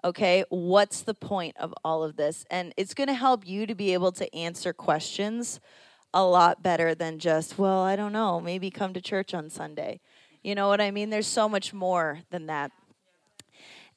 [0.04, 2.44] Okay, what's the point of all of this?
[2.50, 5.60] And it's going to help you to be able to answer questions
[6.14, 10.00] a lot better than just, well, I don't know, maybe come to church on Sunday.
[10.42, 11.10] You know what I mean?
[11.10, 12.70] There's so much more than that.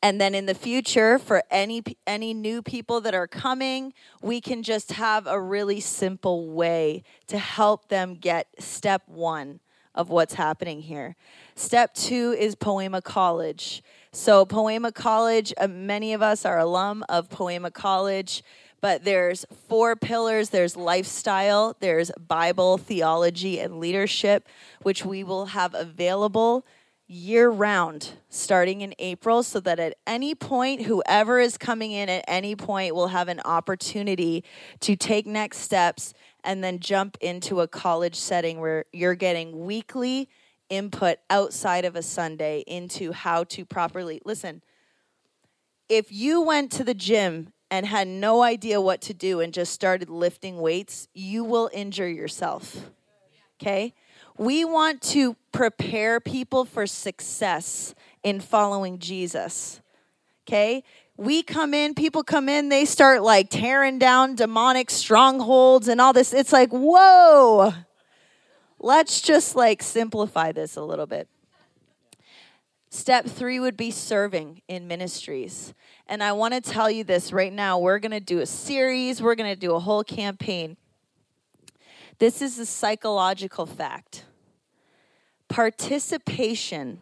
[0.02, 4.62] And then in the future, for any any new people that are coming, we can
[4.62, 9.60] just have a really simple way to help them get step one
[9.96, 11.16] of what's happening here.
[11.56, 13.84] Step two is Poema College.
[14.12, 18.44] So Poema College, uh, many of us are alum of Poema College
[18.82, 20.50] but there's four pillars.
[20.50, 24.48] There's lifestyle there's bible theology and leadership
[24.82, 26.66] which we will have available
[27.08, 32.24] year round starting in April so that at any point whoever is coming in at
[32.28, 34.44] any point will have an opportunity
[34.82, 36.14] to take next steps
[36.44, 40.28] and then jump into a college setting where you're getting weekly
[40.70, 44.62] input outside of a Sunday into how to properly listen
[45.88, 49.74] if you went to the gym and had no idea what to do and just
[49.74, 52.92] started lifting weights you will injure yourself
[53.60, 53.94] okay
[54.38, 59.82] we want to prepare people for success in following Jesus.
[60.48, 60.84] Okay?
[61.18, 66.14] We come in, people come in, they start like tearing down demonic strongholds and all
[66.14, 66.34] this.
[66.34, 67.74] It's like, whoa.
[68.80, 71.28] Let's just like simplify this a little bit.
[72.90, 75.74] Step three would be serving in ministries.
[76.08, 77.78] And I want to tell you this right now.
[77.78, 80.78] We're going to do a series, we're going to do a whole campaign.
[82.20, 84.26] This is a psychological fact.
[85.50, 87.00] Participation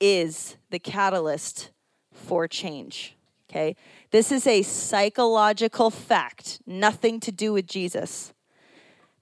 [0.00, 1.70] is the catalyst
[2.12, 3.16] for change.
[3.50, 3.74] Okay?
[4.10, 8.32] This is a psychological fact, nothing to do with Jesus.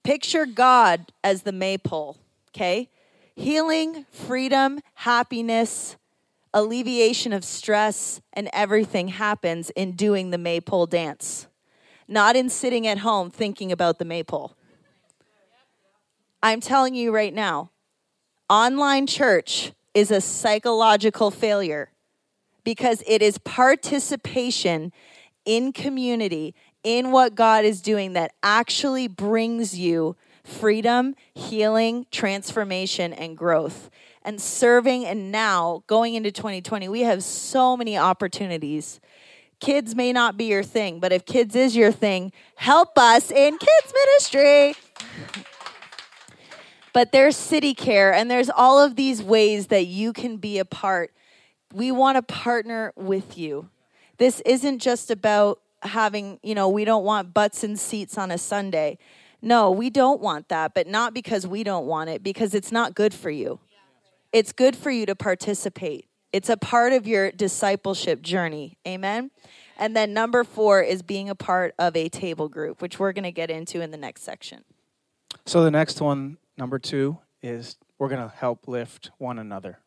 [0.03, 2.17] Picture God as the maypole,
[2.49, 2.89] okay?
[3.39, 5.95] Healing, freedom, happiness,
[6.55, 11.45] alleviation of stress, and everything happens in doing the maypole dance,
[12.07, 14.55] not in sitting at home thinking about the maypole.
[16.41, 17.69] I'm telling you right now,
[18.49, 21.91] online church is a psychological failure
[22.63, 24.91] because it is participation
[25.45, 30.15] in community, in what God is doing, that actually brings you
[30.47, 33.89] freedom, healing, transformation, and growth.
[34.23, 38.99] And serving, and now going into 2020, we have so many opportunities.
[39.59, 43.57] Kids may not be your thing, but if kids is your thing, help us in
[43.57, 44.75] kids ministry
[46.97, 50.65] but there's city care and there's all of these ways that you can be a
[50.65, 51.13] part.
[51.71, 53.69] We want to partner with you.
[54.17, 58.37] This isn't just about having, you know, we don't want butts and seats on a
[58.39, 58.97] Sunday.
[59.41, 62.95] No, we don't want that, but not because we don't want it, because it's not
[62.95, 63.59] good for you.
[64.33, 66.07] It's good for you to participate.
[66.33, 68.77] It's a part of your discipleship journey.
[68.87, 69.31] Amen.
[69.77, 73.23] And then number four is being a part of a table group, which we're going
[73.23, 74.63] to get into in the next section.
[75.45, 79.79] So the next one Number two is we're going to help lift one another.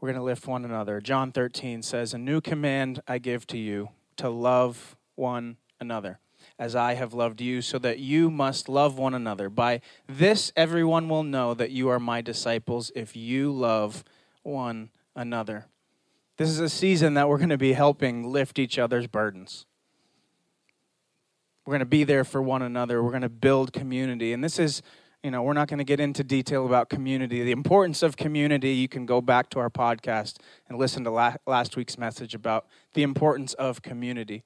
[0.00, 1.00] We're going to lift one another.
[1.00, 6.20] John 13 says, A new command I give to you to love one another
[6.58, 9.48] as I have loved you, so that you must love one another.
[9.48, 14.04] By this, everyone will know that you are my disciples if you love
[14.42, 15.66] one another.
[16.36, 19.66] This is a season that we're going to be helping lift each other's burdens.
[21.66, 23.02] We're going to be there for one another.
[23.02, 24.32] We're going to build community.
[24.32, 24.82] And this is
[25.22, 27.42] you know, we're not going to get into detail about community.
[27.42, 30.36] The importance of community, you can go back to our podcast
[30.68, 34.44] and listen to last week's message about the importance of community.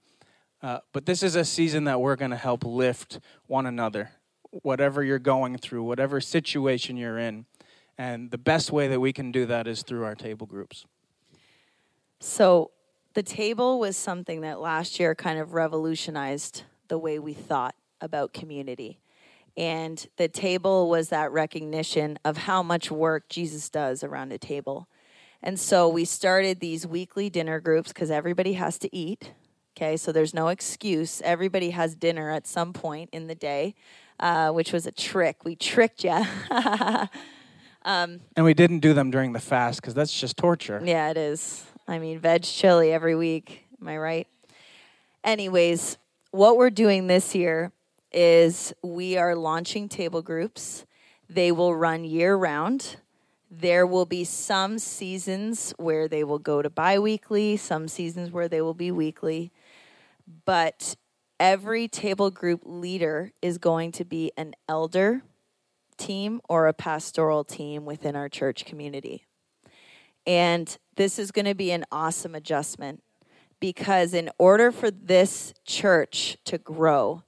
[0.63, 4.13] Uh, but this is a season that we're going to help lift one another,
[4.51, 7.47] whatever you're going through, whatever situation you're in.
[7.99, 10.87] And the best way that we can do that is through our table groups.
[12.21, 12.71] So,
[13.15, 18.33] the table was something that last year kind of revolutionized the way we thought about
[18.33, 18.99] community
[19.57, 24.89] And the table was that recognition of how much work Jesus does around a table.
[25.43, 29.33] And so we started these weekly dinner groups because everybody has to eat.
[29.77, 31.23] Okay, so there's no excuse.
[31.23, 33.75] Everybody has dinner at some point in the day,
[34.21, 35.45] uh, which was a trick.
[35.45, 36.11] We tricked you.
[37.83, 40.83] um, and we didn't do them during the fast because that's just torture.
[40.85, 41.65] Yeah, it is.
[41.89, 43.65] I mean, veg chili every week.
[43.81, 44.29] Am I right?
[45.25, 45.97] Anyways,
[46.33, 47.73] what we're doing this year
[48.13, 50.85] is we are launching table groups.
[51.31, 52.97] They will run year round.
[53.51, 58.49] There will be some seasons where they will go to bi weekly, some seasons where
[58.49, 59.51] they will be weekly.
[60.45, 60.97] But
[61.39, 65.23] every table group leader is going to be an elder
[65.97, 69.25] team or a pastoral team within our church community.
[70.27, 73.03] And this is going to be an awesome adjustment
[73.61, 77.23] because, in order for this church to grow,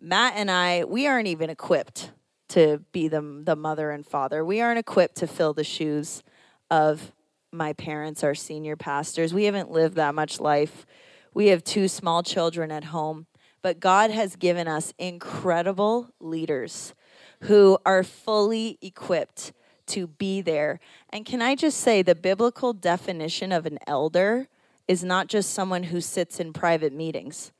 [0.00, 2.12] Matt and I, we aren't even equipped
[2.50, 4.44] to be the, the mother and father.
[4.44, 6.22] We aren't equipped to fill the shoes
[6.70, 7.12] of
[7.52, 9.34] my parents, our senior pastors.
[9.34, 10.86] We haven't lived that much life.
[11.34, 13.26] We have two small children at home,
[13.62, 16.94] but God has given us incredible leaders
[17.42, 19.52] who are fully equipped
[19.86, 20.80] to be there.
[21.10, 24.48] And can I just say the biblical definition of an elder
[24.86, 27.52] is not just someone who sits in private meetings.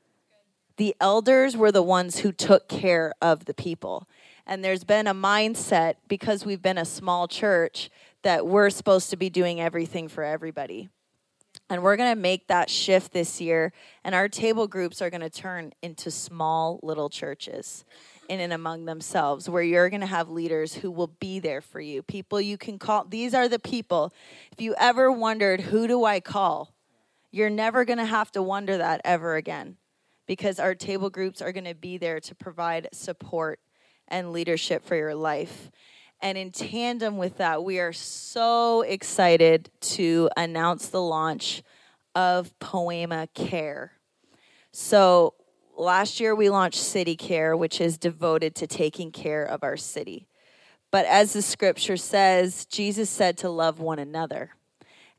[0.77, 4.07] The elders were the ones who took care of the people.
[4.47, 7.89] And there's been a mindset because we've been a small church
[8.23, 10.89] that we're supposed to be doing everything for everybody.
[11.69, 13.71] And we're going to make that shift this year.
[14.03, 17.85] And our table groups are going to turn into small little churches
[18.27, 21.79] in and among themselves, where you're going to have leaders who will be there for
[21.79, 22.03] you.
[22.03, 23.05] People you can call.
[23.05, 24.13] These are the people.
[24.51, 26.73] If you ever wondered, who do I call?
[27.31, 29.77] You're never going to have to wonder that ever again
[30.27, 33.59] because our table groups are going to be there to provide support
[34.07, 35.71] and leadership for your life.
[36.21, 41.63] And in tandem with that, we are so excited to announce the launch
[42.13, 43.93] of Poema Care.
[44.73, 45.33] So,
[45.77, 50.27] last year we launched City Care, which is devoted to taking care of our city.
[50.91, 54.55] But as the scripture says, Jesus said to love one another.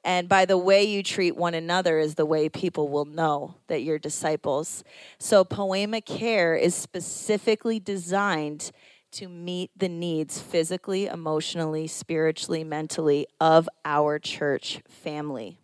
[0.04, 3.82] And by the way you treat one another is the way people will know that
[3.82, 4.84] you're disciples.
[5.18, 8.70] So, Poema Care is specifically designed
[9.12, 15.58] to meet the needs physically, emotionally, spiritually, mentally of our church family.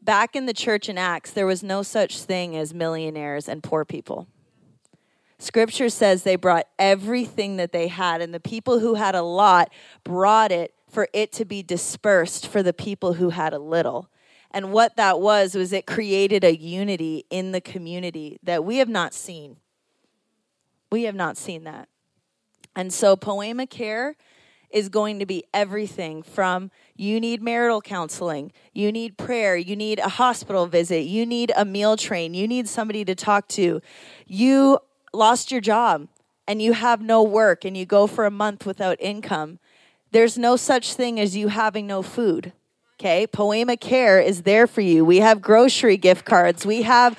[0.00, 3.84] Back in the church in Acts, there was no such thing as millionaires and poor
[3.84, 4.26] people.
[5.38, 9.72] Scripture says they brought everything that they had, and the people who had a lot
[10.04, 14.08] brought it for it to be dispersed for the people who had a little.
[14.50, 18.88] And what that was, was it created a unity in the community that we have
[18.88, 19.56] not seen.
[20.90, 21.88] We have not seen that.
[22.74, 24.16] And so, Poema Care
[24.70, 29.98] is going to be everything from you need marital counseling, you need prayer, you need
[29.98, 33.80] a hospital visit, you need a meal train, you need somebody to talk to.
[34.26, 34.78] You
[35.12, 36.08] lost your job
[36.48, 39.58] and you have no work and you go for a month without income.
[40.10, 42.52] There's no such thing as you having no food.
[42.98, 43.26] Okay?
[43.26, 45.04] Poema Care is there for you.
[45.04, 46.64] We have grocery gift cards.
[46.64, 47.18] We have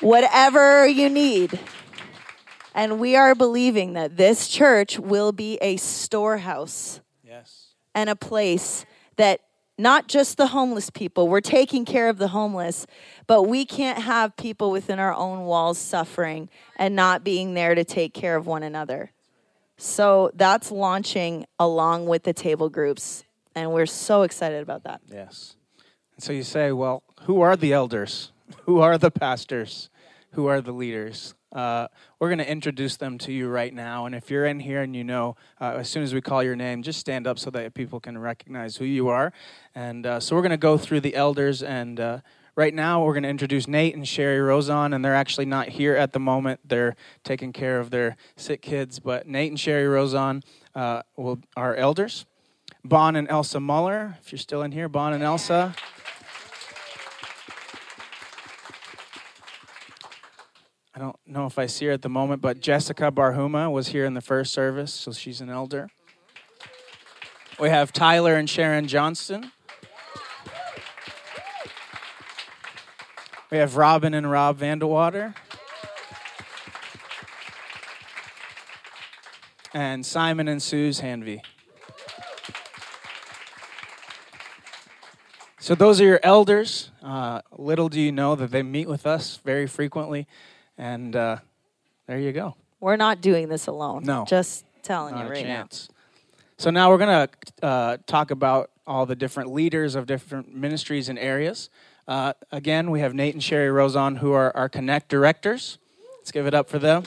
[0.00, 1.58] whatever you need.
[2.76, 7.00] And we are believing that this church will be a storehouse.
[7.24, 7.68] Yes.
[7.94, 8.84] And a place
[9.16, 9.40] that
[9.78, 12.86] not just the homeless people, we're taking care of the homeless,
[13.26, 17.82] but we can't have people within our own walls suffering and not being there to
[17.82, 19.10] take care of one another.
[19.78, 23.24] So that's launching along with the table groups,
[23.54, 25.00] and we're so excited about that.
[25.10, 25.56] Yes.
[26.14, 28.32] And so you say, well, who are the elders?
[28.64, 29.90] Who are the pastors?
[30.32, 31.34] Who are the leaders?
[31.56, 31.88] Uh,
[32.20, 34.04] we're going to introduce them to you right now.
[34.04, 36.54] And if you're in here and you know, uh, as soon as we call your
[36.54, 39.32] name, just stand up so that people can recognize who you are.
[39.74, 42.20] And uh, so we're going to go through the elders and uh,
[42.58, 45.94] Right now, we're going to introduce Nate and Sherry Rosen, and they're actually not here
[45.94, 46.60] at the moment.
[46.64, 48.98] They're taking care of their sick kids.
[48.98, 50.42] But Nate and Sherry Rosen
[50.74, 52.24] uh, will, are elders.
[52.82, 55.74] Bon and Elsa Muller, if you're still in here, Bon and Elsa.
[60.96, 64.06] I don't know if I see her at the moment, but Jessica Barhuma was here
[64.06, 65.90] in the first service, so she's an elder.
[67.60, 69.52] We have Tyler and Sharon Johnston.
[73.50, 75.34] We have Robin and Rob Vandewater.
[79.74, 81.42] And Simon and Suze Hanvey.
[85.58, 86.90] So, those are your elders.
[87.02, 90.26] Uh, little do you know that they meet with us very frequently.
[90.78, 91.38] And uh,
[92.06, 92.56] there you go.
[92.80, 94.04] We're not doing this alone.
[94.04, 94.24] No.
[94.26, 95.88] Just telling Not you right chance.
[96.58, 101.08] So now we're going to uh, talk about all the different leaders of different ministries
[101.08, 101.70] and areas.
[102.06, 105.78] Uh, again, we have Nate and Sherry Rosen, who are our Connect directors.
[106.18, 107.04] Let's give it up for them.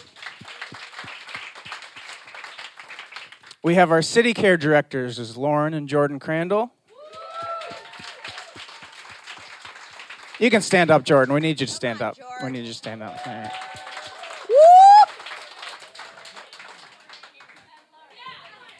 [3.64, 6.72] We have our city care directors, is Lauren and Jordan Crandall.
[10.40, 11.34] You can stand up, Jordan.
[11.34, 12.18] We need you to stand up.
[12.42, 13.28] We need you to stand up.
[13.28, 13.52] All right.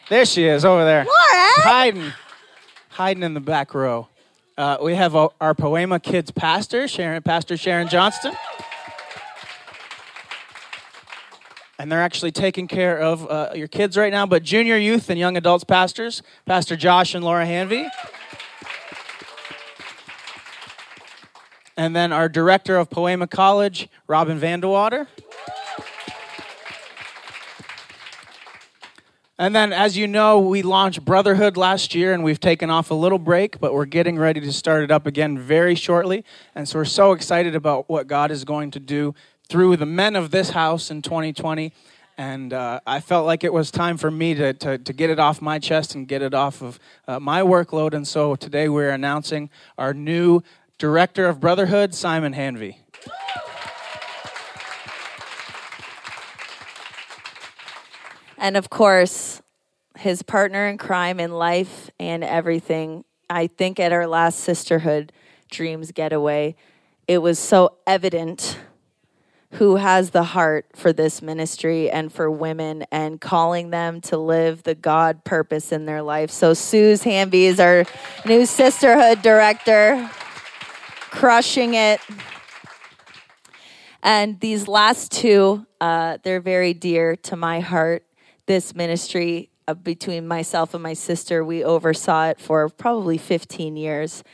[0.08, 1.04] There she is over there.
[1.04, 1.52] Lauren!
[1.58, 2.12] Hiding.
[2.88, 4.08] Hiding in the back row.
[4.58, 8.32] Uh, we have our, our Poema Kids pastor, Sharon, Pastor Sharon Johnston.
[11.78, 15.18] And they're actually taking care of uh, your kids right now, but junior youth and
[15.18, 17.88] young adults pastors, Pastor Josh and Laura Hanvey.
[21.80, 25.06] And then our director of Poema College, Robin Vandewater.
[29.38, 32.94] And then, as you know, we launched Brotherhood last year and we've taken off a
[32.94, 36.22] little break, but we're getting ready to start it up again very shortly.
[36.54, 39.14] And so we're so excited about what God is going to do
[39.48, 41.72] through the men of this house in 2020.
[42.20, 45.18] And uh, I felt like it was time for me to, to, to, get it
[45.18, 46.78] off my chest and get it off of
[47.08, 47.94] uh, my workload.
[47.94, 50.42] And so today we're announcing our new
[50.80, 52.78] director of Brotherhood, Simon Hanvey.
[58.38, 59.42] And of course,
[59.98, 63.04] his partner in crime in life and everything.
[63.28, 65.12] I think at our last Sisterhood
[65.50, 66.56] Dreams Getaway,
[67.06, 68.58] it was so evident
[69.52, 74.62] who has the heart for this ministry and for women and calling them to live
[74.62, 76.30] the God purpose in their life.
[76.30, 77.84] So, Suze Hanvey is our
[78.24, 80.08] new sisterhood director,
[81.10, 82.00] crushing it.
[84.02, 88.04] And these last two, uh, they're very dear to my heart.
[88.46, 94.24] This ministry uh, between myself and my sister, we oversaw it for probably 15 years.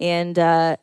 [0.00, 0.76] And uh,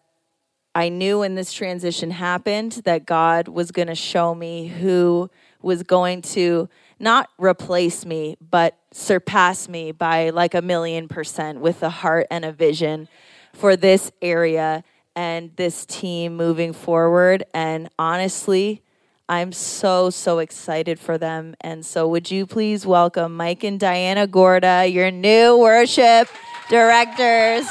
[0.73, 5.29] I knew when this transition happened that God was going to show me who
[5.61, 6.69] was going to
[6.99, 12.45] not replace me, but surpass me by like a million percent with a heart and
[12.45, 13.07] a vision
[13.53, 14.83] for this area
[15.15, 17.43] and this team moving forward.
[17.53, 18.81] And honestly,
[19.29, 21.55] I'm so, so excited for them.
[21.61, 26.27] And so, would you please welcome Mike and Diana Gorda, your new worship
[26.69, 27.67] directors?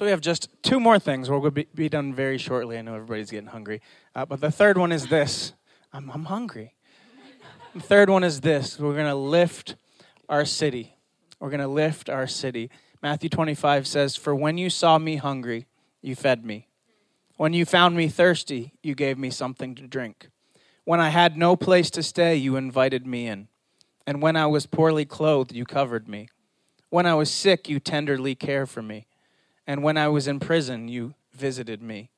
[0.00, 1.28] So we have just two more things.
[1.28, 2.78] We're going to be, done very shortly.
[2.78, 3.82] I know everybody's getting hungry.
[4.14, 5.52] Uh, but the third one is this
[5.92, 6.72] I'm, I'm hungry.
[7.74, 9.76] The third one is this we're going to lift
[10.30, 10.96] our city.
[11.38, 12.70] We're going to lift our city.
[13.02, 15.66] Matthew 25 says, For when you saw me hungry,
[16.00, 16.68] you fed me.
[17.36, 20.30] When you found me thirsty, you gave me something to drink.
[20.84, 23.48] When I had no place to stay, you invited me in.
[24.06, 26.30] And when I was poorly clothed, you covered me.
[26.88, 29.06] When I was sick, you tenderly cared for me
[29.70, 32.10] and when I was in prison, you visited me.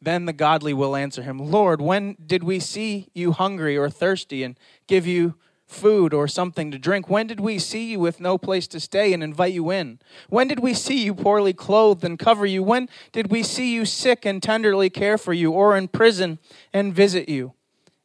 [0.00, 4.42] Then the godly will answer him, Lord, when did we see you hungry or thirsty
[4.42, 5.34] and give you
[5.66, 7.10] food or something to drink?
[7.10, 9.98] When did we see you with no place to stay and invite you in?
[10.28, 12.62] When did we see you poorly clothed and cover you?
[12.62, 16.38] When did we see you sick and tenderly care for you or in prison
[16.72, 17.54] and visit you?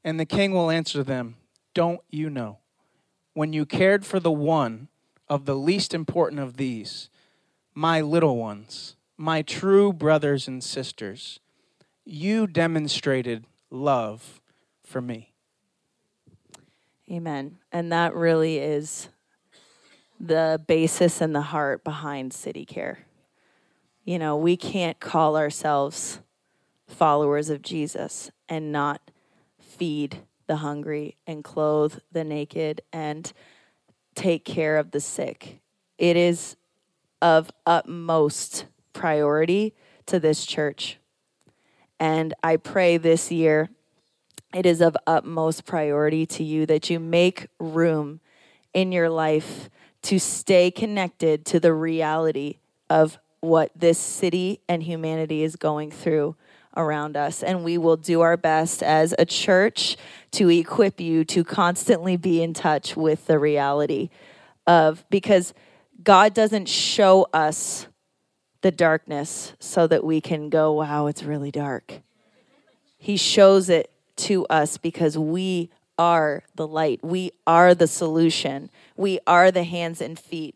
[0.04, 1.36] And the king will answer them,
[1.74, 2.58] Don't you know?
[3.34, 4.90] When you cared for the one
[5.30, 7.10] of the least important of these,
[7.74, 11.40] my little ones, my true brothers and sisters,
[12.04, 14.42] you demonstrated love
[14.84, 15.31] for me.
[17.12, 17.58] Amen.
[17.74, 19.10] And that really is
[20.18, 23.00] the basis and the heart behind City Care.
[24.06, 26.20] You know, we can't call ourselves
[26.88, 29.12] followers of Jesus and not
[29.60, 33.34] feed the hungry and clothe the naked and
[34.16, 35.60] take care of the sick.
[35.98, 36.56] It is
[37.22, 39.74] of utmost priority
[40.06, 40.98] to this church.
[42.00, 43.70] And I pray this year
[44.54, 48.20] it is of utmost priority to you that you make room
[48.74, 49.70] in your life
[50.04, 52.58] to stay connected to the reality
[52.90, 56.36] of what this city and humanity is going through
[56.76, 57.44] around us.
[57.44, 59.98] And we will do our best as a church
[60.32, 64.10] to equip you to constantly be in touch with the reality
[64.66, 65.54] of, because
[66.04, 67.88] God doesn't show us
[68.62, 72.02] the darkness so that we can go, wow, it's really dark.
[72.98, 77.00] He shows it to us because we are the light.
[77.04, 78.70] We are the solution.
[78.96, 80.56] We are the hands and feet.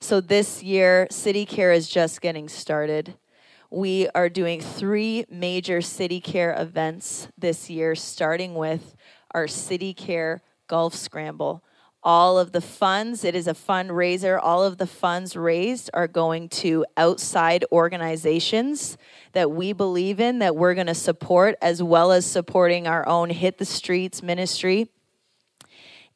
[0.00, 3.14] So this year, City Care is just getting started.
[3.70, 8.94] We are doing three major City Care events this year, starting with
[9.30, 11.64] our City Care Golf Scramble.
[12.06, 16.50] All of the funds, it is a fundraiser, all of the funds raised are going
[16.50, 18.98] to outside organizations
[19.32, 23.30] that we believe in, that we're going to support, as well as supporting our own
[23.30, 24.90] Hit the Streets ministry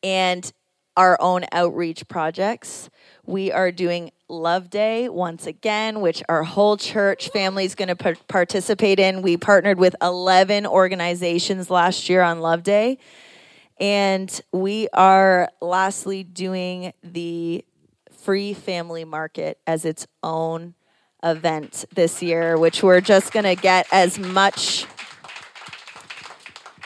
[0.02, 0.52] and
[0.94, 2.90] our own outreach projects.
[3.24, 7.96] We are doing Love Day once again, which our whole church family is going to
[7.96, 9.22] par- participate in.
[9.22, 12.98] We partnered with 11 organizations last year on Love Day.
[13.80, 17.64] And we are lastly doing the
[18.10, 20.74] free family market as its own
[21.22, 24.86] event this year, which we're just going to get as much.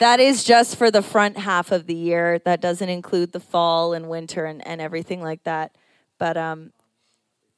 [0.01, 2.41] That is just for the front half of the year.
[2.41, 5.77] That doesn't include the fall and winter and, and everything like that.
[6.19, 6.73] But um,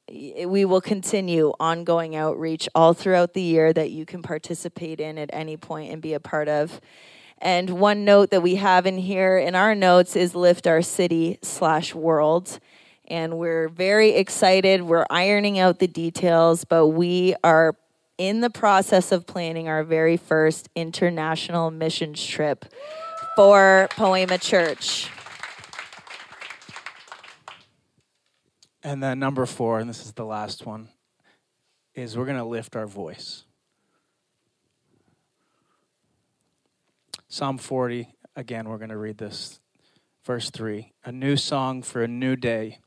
[0.07, 5.29] we will continue ongoing outreach all throughout the year that you can participate in at
[5.33, 6.79] any point and be a part of.
[7.39, 11.37] And one note that we have in here in our notes is lift our city
[11.41, 12.59] slash world.
[13.07, 14.81] And we're very excited.
[14.81, 17.75] We're ironing out the details, but we are
[18.17, 22.65] in the process of planning our very first international missions trip
[23.35, 25.09] for Poema Church.
[28.81, 30.89] And then number four, and this is the last one,
[31.95, 33.43] is we're going to lift our voice.
[37.27, 39.59] Psalm 40, again, we're going to read this.
[40.23, 42.79] Verse 3 A new song for a new day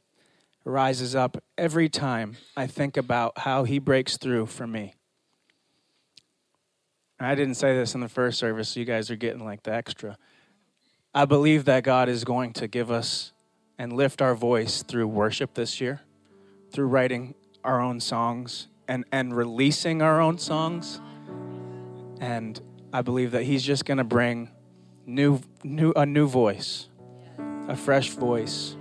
[0.65, 4.95] rises up every time I think about how he breaks through for me.
[7.21, 9.73] I didn't say this in the first service, so you guys are getting like the
[9.73, 10.17] extra.
[11.15, 13.33] I believe that God is going to give us
[13.77, 16.03] and lift our voice through worship this year,
[16.71, 17.35] through writing
[17.65, 21.01] our own songs and, and releasing our own songs.
[22.21, 22.61] And
[22.93, 24.51] I believe that He's just going to bring
[25.07, 26.89] new, new, a new voice,
[27.69, 28.77] a fresh voice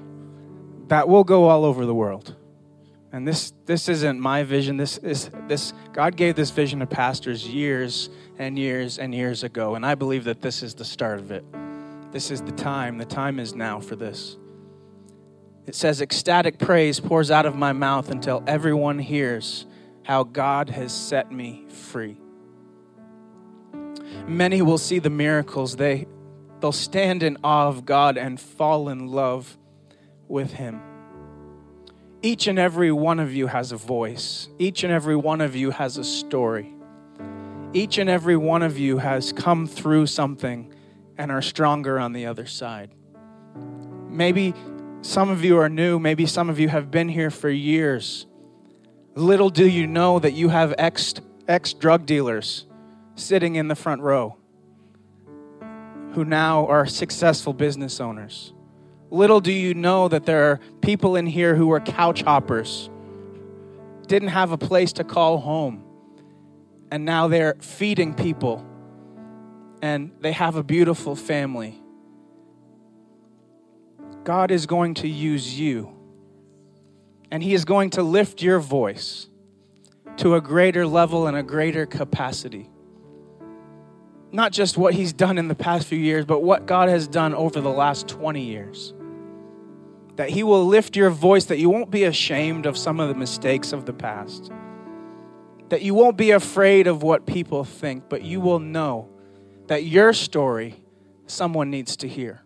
[0.88, 2.36] that will go all over the world.
[3.12, 4.78] And this, this isn't my vision.
[4.78, 9.76] This is this God gave this vision to pastors years and years and years ago.
[9.76, 11.46] And I believe that this is the start of it.
[12.12, 12.98] This is the time.
[12.98, 14.38] The time is now for this.
[15.66, 19.66] It says, Ecstatic praise pours out of my mouth until everyone hears
[20.04, 22.18] how God has set me free.
[24.26, 25.76] Many will see the miracles.
[25.76, 26.08] They,
[26.60, 29.58] they'll stand in awe of God and fall in love
[30.28, 30.82] with Him.
[32.22, 35.72] Each and every one of you has a voice, each and every one of you
[35.72, 36.74] has a story.
[37.74, 40.74] Each and every one of you has come through something
[41.18, 42.92] and are stronger on the other side.
[44.10, 44.54] Maybe
[45.02, 48.26] some of you are new, maybe some of you have been here for years.
[49.16, 51.14] Little do you know that you have ex,
[51.48, 52.67] ex drug dealers
[53.18, 54.38] sitting in the front row
[56.14, 58.54] who now are successful business owners.
[59.10, 62.90] Little do you know that there are people in here who were couch hoppers,
[64.08, 65.84] didn't have a place to call home,
[66.92, 68.66] and now they're feeding people
[69.82, 71.82] and they have a beautiful family.
[74.24, 75.96] God is going to use you,
[77.32, 79.28] and He is going to lift your voice
[80.18, 82.70] to a greater level and a greater capacity.
[84.32, 87.34] Not just what He's done in the past few years, but what God has done
[87.34, 88.94] over the last 20 years.
[90.16, 93.16] That He will lift your voice, that you won't be ashamed of some of the
[93.16, 94.52] mistakes of the past,
[95.70, 99.10] that you won't be afraid of what people think, but you will know
[99.68, 100.82] that your story
[101.28, 102.42] someone needs to hear.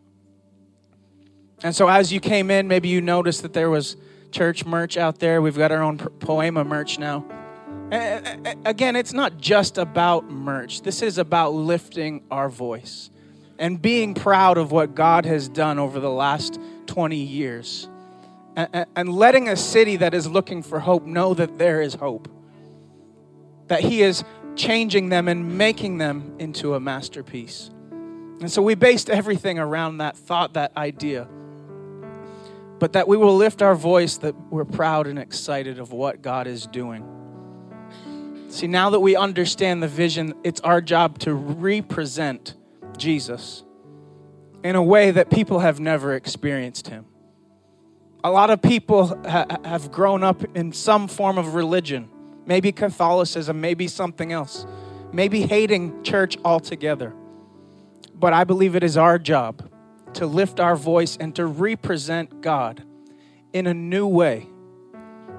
[1.63, 3.95] And so as you came in, maybe you noticed that there was
[4.31, 5.41] church merch out there.
[5.41, 7.25] We've got our own Poema merch now.
[7.91, 10.81] Again, it's not just about merch.
[10.81, 13.09] This is about lifting our voice
[13.59, 17.89] and being proud of what God has done over the last 20 years.
[18.55, 22.29] And letting a city that is looking for hope know that there is hope.
[23.67, 24.23] That He is
[24.55, 27.69] changing them and making them into a masterpiece.
[27.91, 31.27] And so we based everything around that thought, that idea
[32.79, 36.47] but that we will lift our voice that we're proud and excited of what God
[36.47, 37.05] is doing.
[38.51, 42.55] See, now that we understand the vision, it's our job to represent
[42.97, 43.63] Jesus
[44.61, 47.05] in a way that people have never experienced him.
[48.25, 52.09] A lot of people ha- have grown up in some form of religion,
[52.45, 54.65] maybe Catholicism, maybe something else,
[55.13, 57.13] maybe hating church altogether.
[58.13, 59.71] But I believe it is our job
[60.15, 62.83] to lift our voice and to represent God
[63.53, 64.45] in a new way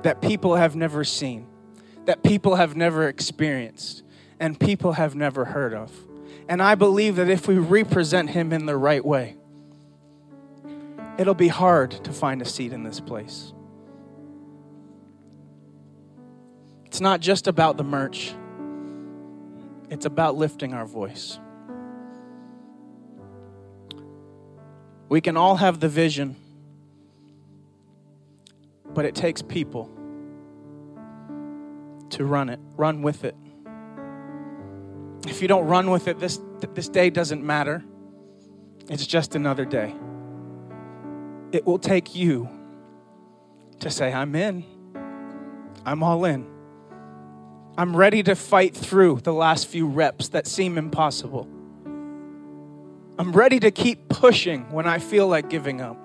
[0.00, 1.46] that people have never seen.
[2.04, 4.02] That people have never experienced
[4.40, 5.92] and people have never heard of.
[6.48, 9.36] And I believe that if we represent him in the right way,
[11.16, 13.52] it'll be hard to find a seat in this place.
[16.86, 18.34] It's not just about the merch,
[19.88, 21.38] it's about lifting our voice.
[25.08, 26.36] We can all have the vision,
[28.92, 29.90] but it takes people
[32.12, 33.34] to run it, run with it.
[35.26, 36.40] If you don't run with it, this,
[36.74, 37.84] this day doesn't matter.
[38.88, 39.94] It's just another day.
[41.52, 42.48] It will take you
[43.80, 44.64] to say, I'm in.
[45.84, 46.46] I'm all in.
[47.76, 51.48] I'm ready to fight through the last few reps that seem impossible.
[53.18, 55.96] I'm ready to keep pushing when I feel like giving up.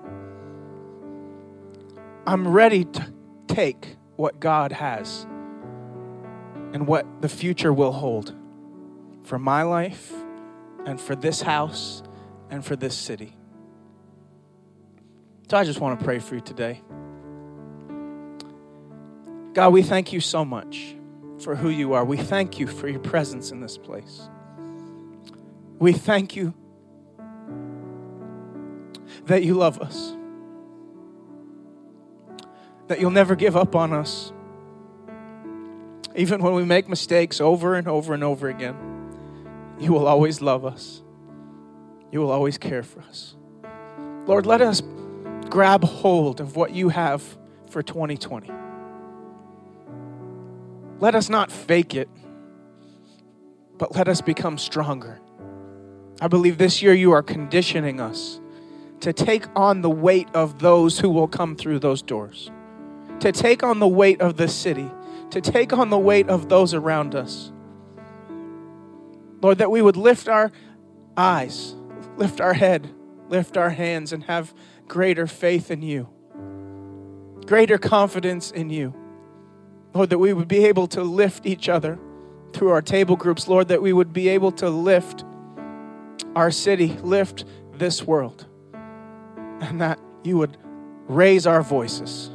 [2.26, 3.12] I'm ready to
[3.48, 5.26] take what God has
[6.72, 8.34] and what the future will hold
[9.22, 10.12] for my life
[10.86, 12.02] and for this house
[12.50, 13.34] and for this city.
[15.50, 16.82] So I just want to pray for you today.
[19.54, 20.94] God, we thank you so much
[21.40, 22.04] for who you are.
[22.04, 24.28] We thank you for your presence in this place.
[25.78, 26.54] We thank you
[29.24, 30.14] that you love us,
[32.88, 34.32] that you'll never give up on us,
[36.18, 38.76] even when we make mistakes over and over and over again.
[39.78, 41.00] You will always love us.
[42.10, 43.36] You will always care for us.
[44.26, 44.82] Lord, let us
[45.48, 47.22] grab hold of what you have
[47.70, 48.50] for 2020.
[50.98, 52.08] Let us not fake it,
[53.78, 55.20] but let us become stronger.
[56.20, 58.40] I believe this year you are conditioning us
[59.00, 62.50] to take on the weight of those who will come through those doors,
[63.20, 64.90] to take on the weight of the city,
[65.30, 67.52] to take on the weight of those around us.
[69.40, 70.50] Lord, that we would lift our
[71.16, 71.74] eyes,
[72.16, 72.90] lift our head,
[73.28, 74.54] lift our hands, and have
[74.86, 76.08] greater faith in you,
[77.46, 78.94] greater confidence in you.
[79.94, 81.98] Lord, that we would be able to lift each other
[82.52, 83.48] through our table groups.
[83.48, 85.24] Lord, that we would be able to lift
[86.34, 88.46] our city, lift this world,
[89.60, 90.56] and that you would
[91.06, 92.30] raise our voices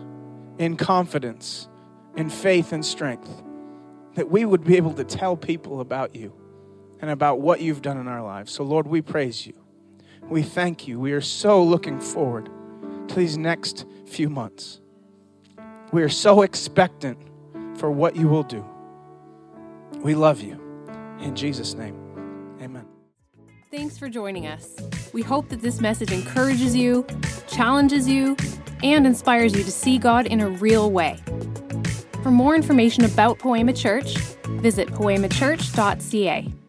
[0.58, 1.68] in confidence,
[2.16, 3.30] in faith and strength,
[4.16, 6.34] that we would be able to tell people about you
[7.02, 8.52] and about what you've done in our lives.
[8.52, 9.54] So, Lord, we praise you.
[10.30, 11.00] We thank you.
[11.00, 12.50] We are so looking forward
[13.10, 14.80] to these next few months.
[15.92, 17.18] We are so expectant
[17.78, 18.66] for what you will do.
[19.98, 20.60] We love you.
[21.20, 21.96] In Jesus' name,
[22.62, 22.86] amen.
[23.72, 24.76] Thanks for joining us.
[25.14, 27.06] We hope that this message encourages you,
[27.48, 28.38] challenges you,
[28.84, 31.20] and inspires you to see God in a real way.
[32.24, 34.16] For more information about Poema Church,
[34.62, 36.63] visit poemachurch.ca.